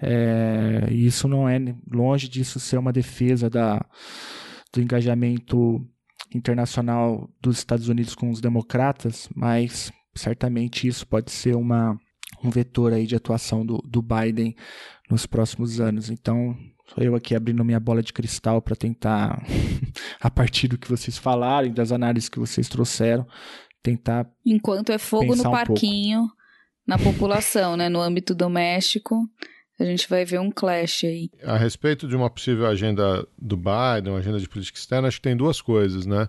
[0.00, 1.58] É, isso não é
[1.90, 3.84] longe disso ser uma defesa da,
[4.72, 5.80] do engajamento
[6.34, 11.98] internacional dos Estados Unidos com os democratas, mas certamente isso pode ser uma,
[12.44, 14.54] um vetor aí de atuação do, do Biden
[15.10, 16.10] nos próximos anos.
[16.10, 16.54] Então,
[16.94, 19.42] sou eu aqui abrindo minha bola de cristal para tentar,
[20.20, 23.26] a partir do que vocês falaram e das análises que vocês trouxeram,
[23.82, 24.30] tentar.
[24.44, 26.28] Enquanto é fogo no parquinho, um
[26.86, 29.28] na população, né, no âmbito doméstico,
[29.78, 31.30] a gente vai ver um clash aí.
[31.42, 35.22] A respeito de uma possível agenda do Biden, uma agenda de política externa, acho que
[35.22, 36.28] tem duas coisas, né?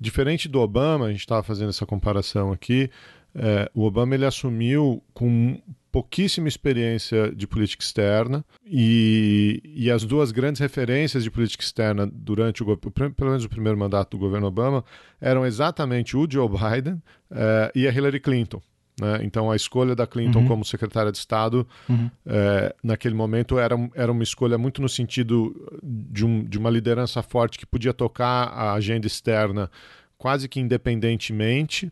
[0.00, 2.90] Diferente do Obama, a gente estava fazendo essa comparação aqui,
[3.34, 10.30] é, o Obama ele assumiu com pouquíssima experiência de política externa e, e as duas
[10.30, 14.84] grandes referências de política externa durante o pelo menos o primeiro mandato do governo Obama
[15.20, 18.60] eram exatamente o Joe Biden é, e a Hillary Clinton.
[19.00, 19.20] Né?
[19.22, 20.48] Então, a escolha da Clinton uhum.
[20.48, 22.10] como secretária de Estado, uhum.
[22.26, 27.22] é, naquele momento, era, era uma escolha muito no sentido de, um, de uma liderança
[27.22, 29.70] forte que podia tocar a agenda externa
[30.18, 31.90] quase que independentemente,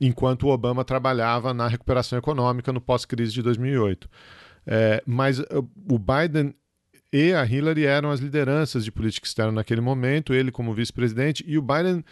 [0.00, 4.08] enquanto o Obama trabalhava na recuperação econômica no pós-crise de 2008.
[4.66, 6.54] É, mas o Biden
[7.12, 11.56] e a Hillary eram as lideranças de política externa naquele momento, ele como vice-presidente, e
[11.56, 12.04] o Biden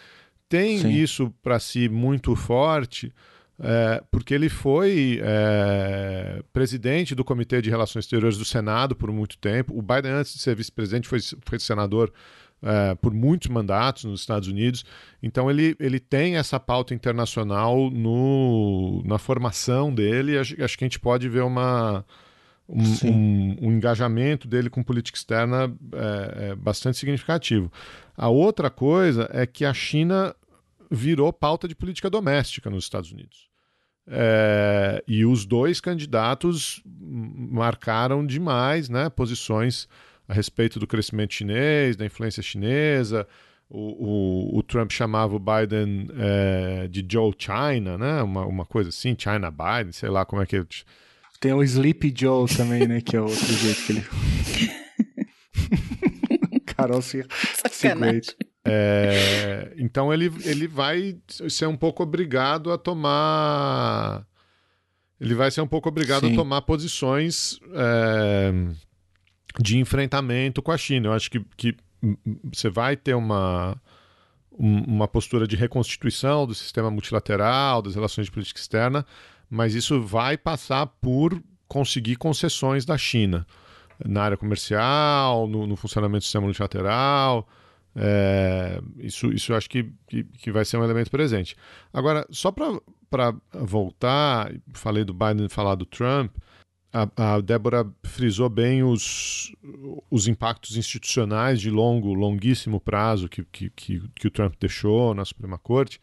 [0.48, 0.90] tem Sim.
[0.90, 3.12] isso para si muito forte
[3.58, 9.38] é, porque ele foi é, presidente do Comitê de Relações Exteriores do Senado por muito
[9.38, 9.76] tempo.
[9.76, 12.12] O Biden, antes de ser vice-presidente, foi, foi senador
[12.64, 14.84] é, por muitos mandatos nos Estados Unidos.
[15.22, 20.38] Então, ele, ele tem essa pauta internacional no, na formação dele.
[20.38, 22.04] Acho, acho que a gente pode ver uma.
[22.66, 27.70] Um, um, um, engajamento dele com política externa é, é bastante significativo.
[28.16, 30.34] A outra coisa é que a China
[30.90, 33.50] virou pauta de política doméstica nos Estados Unidos.
[34.06, 39.86] É, e os dois candidatos marcaram demais né, posições
[40.28, 43.26] a respeito do crescimento chinês, da influência chinesa.
[43.68, 48.22] O, o, o Trump chamava o Biden é, de Joe China, né?
[48.22, 50.64] Uma, uma coisa assim, China Biden, sei lá como é que.
[51.40, 53.00] Tem o Sleepy Joe também, né?
[53.00, 54.04] Que é outro jeito que ele.
[56.66, 57.24] Carol se,
[57.70, 57.88] se
[58.66, 61.18] é, então ele, ele vai
[61.50, 64.26] ser um pouco obrigado a tomar.
[65.20, 66.32] Ele vai ser um pouco obrigado Sim.
[66.32, 68.52] a tomar posições é,
[69.58, 71.08] de enfrentamento com a China.
[71.08, 71.76] Eu acho que, que
[72.52, 73.76] você vai ter uma,
[74.58, 79.06] uma postura de reconstituição do sistema multilateral, das relações de política externa,
[79.48, 83.46] mas isso vai passar por conseguir concessões da China
[84.04, 87.48] na área comercial, no, no funcionamento do sistema multilateral.
[87.96, 91.56] É, isso, isso eu acho que, que, que, vai ser um elemento presente.
[91.92, 96.32] Agora, só para voltar, falei do Biden falar do Trump,
[96.94, 99.52] a, a Débora frisou bem os,
[100.08, 105.24] os impactos institucionais de longo, longuíssimo prazo que, que, que, que o Trump deixou na
[105.24, 106.00] Suprema Corte.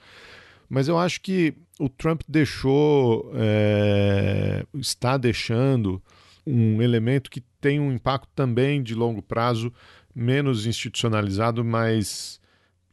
[0.70, 6.02] Mas eu acho que o Trump deixou, é, está deixando
[6.46, 9.72] um elemento que tem um impacto também de longo prazo
[10.14, 12.42] menos institucionalizado, mas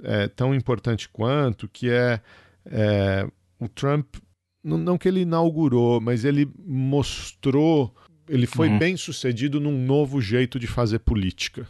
[0.05, 2.21] é, tão importante quanto, que é,
[2.65, 4.17] é o Trump,
[4.63, 7.95] não, que ele inaugurou, mas ele mostrou,
[8.29, 8.79] ele foi uhum.
[8.79, 11.67] bem sucedido num novo jeito de fazer política.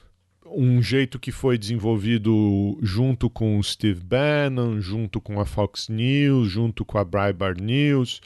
[0.47, 6.48] Um jeito que foi desenvolvido junto com o Steve Bannon, junto com a Fox News,
[6.48, 8.23] junto com a Breitbart News,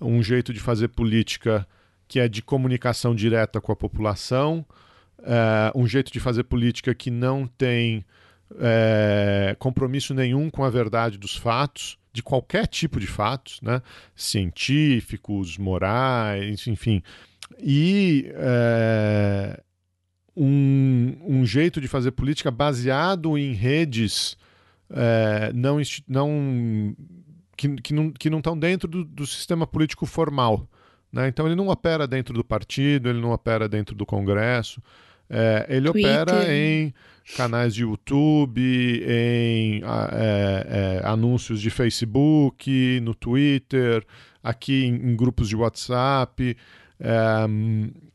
[0.00, 1.66] um jeito de fazer política
[2.08, 4.66] que é de comunicação direta com a população,
[5.22, 8.04] é, um jeito de fazer política que não tem
[8.58, 13.82] é, compromisso nenhum com a verdade dos fatos, de qualquer tipo de fatos, né?
[14.14, 17.02] científicos, morais, enfim.
[17.58, 19.60] E é,
[20.36, 24.36] um, um, jeito de fazer política baseado em redes
[24.90, 25.78] é, não,
[26.08, 26.96] não,
[27.56, 30.68] que, que não que não estão dentro do, do sistema político formal.
[31.12, 31.28] Né?
[31.28, 34.82] Então ele não opera dentro do partido, ele não opera dentro do Congresso.
[35.30, 36.22] É, ele Twitter.
[36.22, 36.92] opera em
[37.36, 39.82] canais de YouTube, em
[40.12, 44.04] é, é, anúncios de Facebook, no Twitter,
[44.42, 46.56] aqui em, em grupos de WhatsApp,
[46.98, 47.14] é,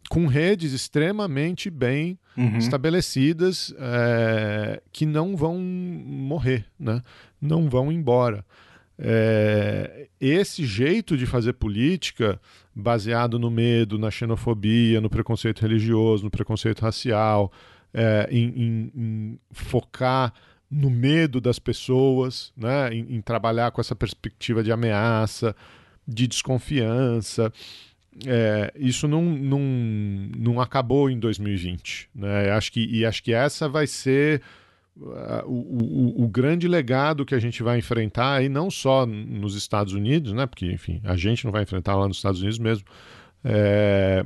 [0.10, 2.58] com redes extremamente bem uhum.
[2.58, 7.02] estabelecidas é, que não vão morrer, né?
[7.42, 8.46] não vão embora.
[8.97, 12.39] É, esse jeito de fazer política
[12.73, 17.51] baseado no medo, na xenofobia, no preconceito religioso, no preconceito racial,
[17.93, 20.34] é, em, em, em, focar
[20.69, 25.55] no medo das pessoas, né, em, em, trabalhar com essa perspectiva de ameaça.
[26.07, 27.51] de desconfiança.
[28.26, 29.59] É, isso não, não,
[30.38, 32.09] não acabou em 2020.
[32.15, 32.51] Né?
[32.51, 34.41] Acho que, e acho que essa vai ser
[34.97, 39.93] o, o, o, grande legado que a gente vai enfrentar, aí não só nos Estados
[39.93, 40.45] Unidos, né?
[40.45, 42.85] porque enfim, a gente não vai enfrentar lá nos Estados Unidos mesmo,
[43.43, 44.26] é,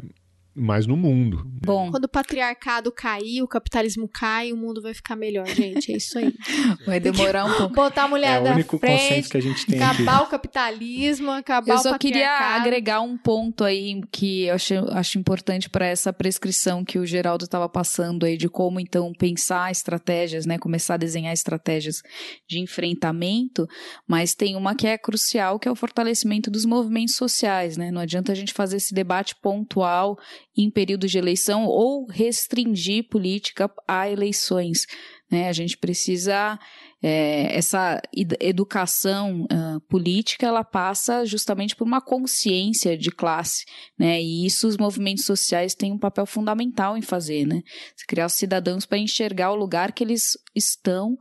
[0.55, 1.43] mas no mundo.
[1.45, 1.91] Bom.
[1.91, 5.91] Quando o patriarcado cair, o capitalismo cai, o mundo vai ficar melhor, gente.
[5.91, 6.33] É isso aí.
[6.85, 7.75] Vai demorar um pouco.
[7.75, 10.23] Botar a mulher é o único frente, consenso que a gente tem acabar aqui.
[10.23, 12.61] o capitalismo, acabar eu o só queria patriarcado.
[12.61, 17.45] agregar um ponto aí que eu acho, acho importante para essa prescrição que o Geraldo
[17.45, 22.01] estava passando aí de como então pensar estratégias, né, começar a desenhar estratégias
[22.47, 23.67] de enfrentamento,
[24.07, 27.91] mas tem uma que é crucial, que é o fortalecimento dos movimentos sociais, né?
[27.91, 30.17] Não adianta a gente fazer esse debate pontual
[30.63, 34.85] em períodos de eleição ou restringir política a eleições.
[35.31, 35.47] Né?
[35.47, 36.59] A gente precisa
[37.01, 38.01] é, essa
[38.41, 43.63] educação uh, política ela passa justamente por uma consciência de classe,
[43.97, 44.21] né?
[44.21, 47.61] E isso os movimentos sociais têm um papel fundamental em fazer, né?
[48.05, 51.15] criar os cidadãos para enxergar o lugar que eles estão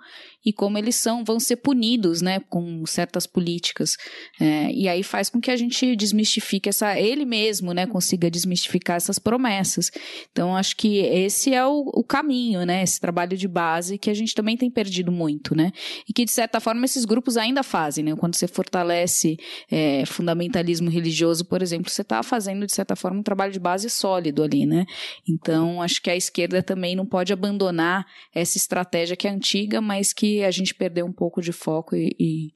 [0.48, 2.40] e como eles são vão ser punidos, né?
[2.48, 3.98] Com certas políticas.
[4.40, 7.86] É, e aí faz com que a gente desmistifique essa ele mesmo, né?
[7.86, 9.90] Consiga desmistificar essas promessas.
[10.32, 12.82] Então acho que esse é o, o caminho, né?
[12.82, 15.70] Esse trabalho de base que a gente também tem perdido muito, né?
[16.08, 18.16] E que, de certa forma, esses grupos ainda fazem, né?
[18.16, 19.36] Quando você fortalece
[19.70, 23.90] é, fundamentalismo religioso, por exemplo, você está fazendo, de certa forma, um trabalho de base
[23.90, 24.86] sólido ali, né?
[25.28, 30.14] Então, acho que a esquerda também não pode abandonar essa estratégia que é antiga, mas
[30.14, 32.54] que a gente perdeu um pouco de foco e, e,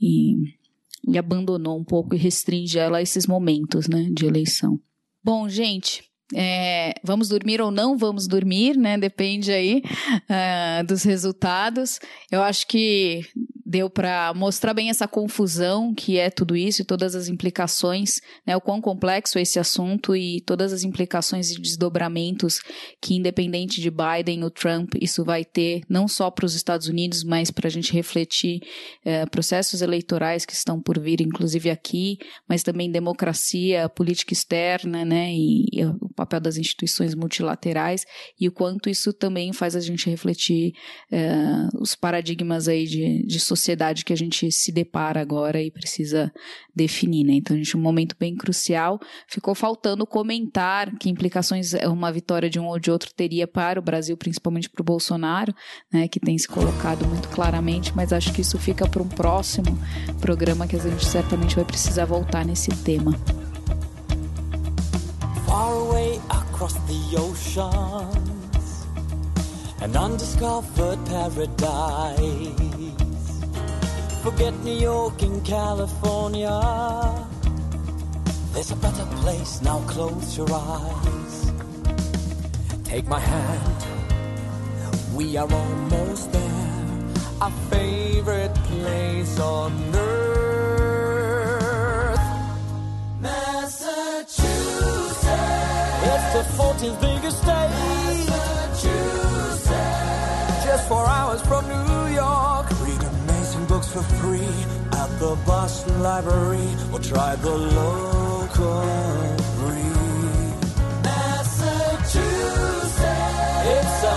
[0.00, 0.34] e,
[1.06, 4.08] e abandonou um pouco e restringe ela a esses momentos, né?
[4.12, 4.80] De eleição.
[5.22, 8.98] Bom, gente, é, vamos dormir ou não vamos dormir, né?
[8.98, 11.98] Depende aí uh, dos resultados.
[12.30, 13.22] Eu acho que
[13.68, 18.56] deu para mostrar bem essa confusão que é tudo isso e todas as implicações, né,
[18.56, 22.62] o quão complexo é esse assunto e todas as implicações e desdobramentos
[22.98, 27.22] que, independente de Biden ou Trump, isso vai ter não só para os Estados Unidos,
[27.22, 28.62] mas para a gente refletir
[29.04, 32.16] é, processos eleitorais que estão por vir, inclusive aqui,
[32.48, 35.82] mas também democracia, política externa, né, e, e
[36.18, 38.04] papel das instituições multilaterais
[38.38, 40.72] e o quanto isso também faz a gente refletir
[41.10, 46.32] é, os paradigmas aí de, de sociedade que a gente se depara agora e precisa
[46.74, 47.34] definir, né?
[47.34, 48.98] Então, a gente, um momento bem crucial.
[49.28, 53.82] Ficou faltando comentar que implicações uma vitória de um ou de outro teria para o
[53.82, 55.54] Brasil, principalmente para o Bolsonaro,
[55.92, 56.08] né?
[56.08, 59.78] Que tem se colocado muito claramente, mas acho que isso fica para um próximo
[60.20, 63.12] programa que a gente certamente vai precisar voltar nesse tema.
[65.48, 68.86] Far away across the oceans,
[69.80, 72.52] an undiscovered paradise.
[74.22, 76.60] Forget New York and California.
[78.52, 81.52] There's a better place, now close your eyes.
[82.84, 83.86] Take my hand,
[85.14, 86.84] we are almost there.
[87.40, 90.27] Our favorite place on earth.
[96.32, 97.70] The 14th biggest state.
[98.78, 100.64] Massachusetts.
[100.64, 104.52] Just four hours from New York Read amazing books for free
[104.92, 108.82] at the Boston Library or try the local
[109.56, 110.54] breed.
[111.02, 113.00] Massachusetts,
[113.74, 114.16] it's a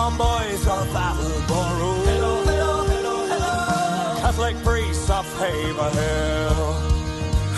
[0.00, 1.90] on, boys of Attleboro.
[2.08, 4.20] Hello, hello, hello, hello.
[4.22, 6.72] Catholic priests of Haverhill.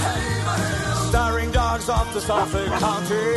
[0.03, 1.09] Haverhill.
[1.11, 3.29] Starring dogs of the Suffolk County.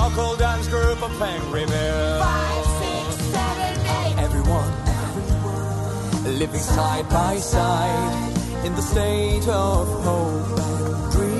[0.00, 2.20] Local dance group of Penryville.
[2.20, 4.16] Five, six, seven, eight.
[4.26, 4.72] Everyone,
[5.02, 6.38] everyone.
[6.38, 11.35] Living side by side in the state of hope and dreams.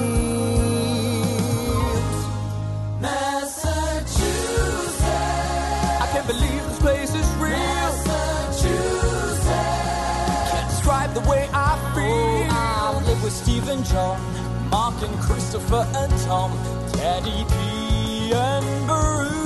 [13.68, 14.20] And John,
[14.70, 16.52] Mark and Christopher and Tom,
[16.92, 19.45] Teddy P and Bruce.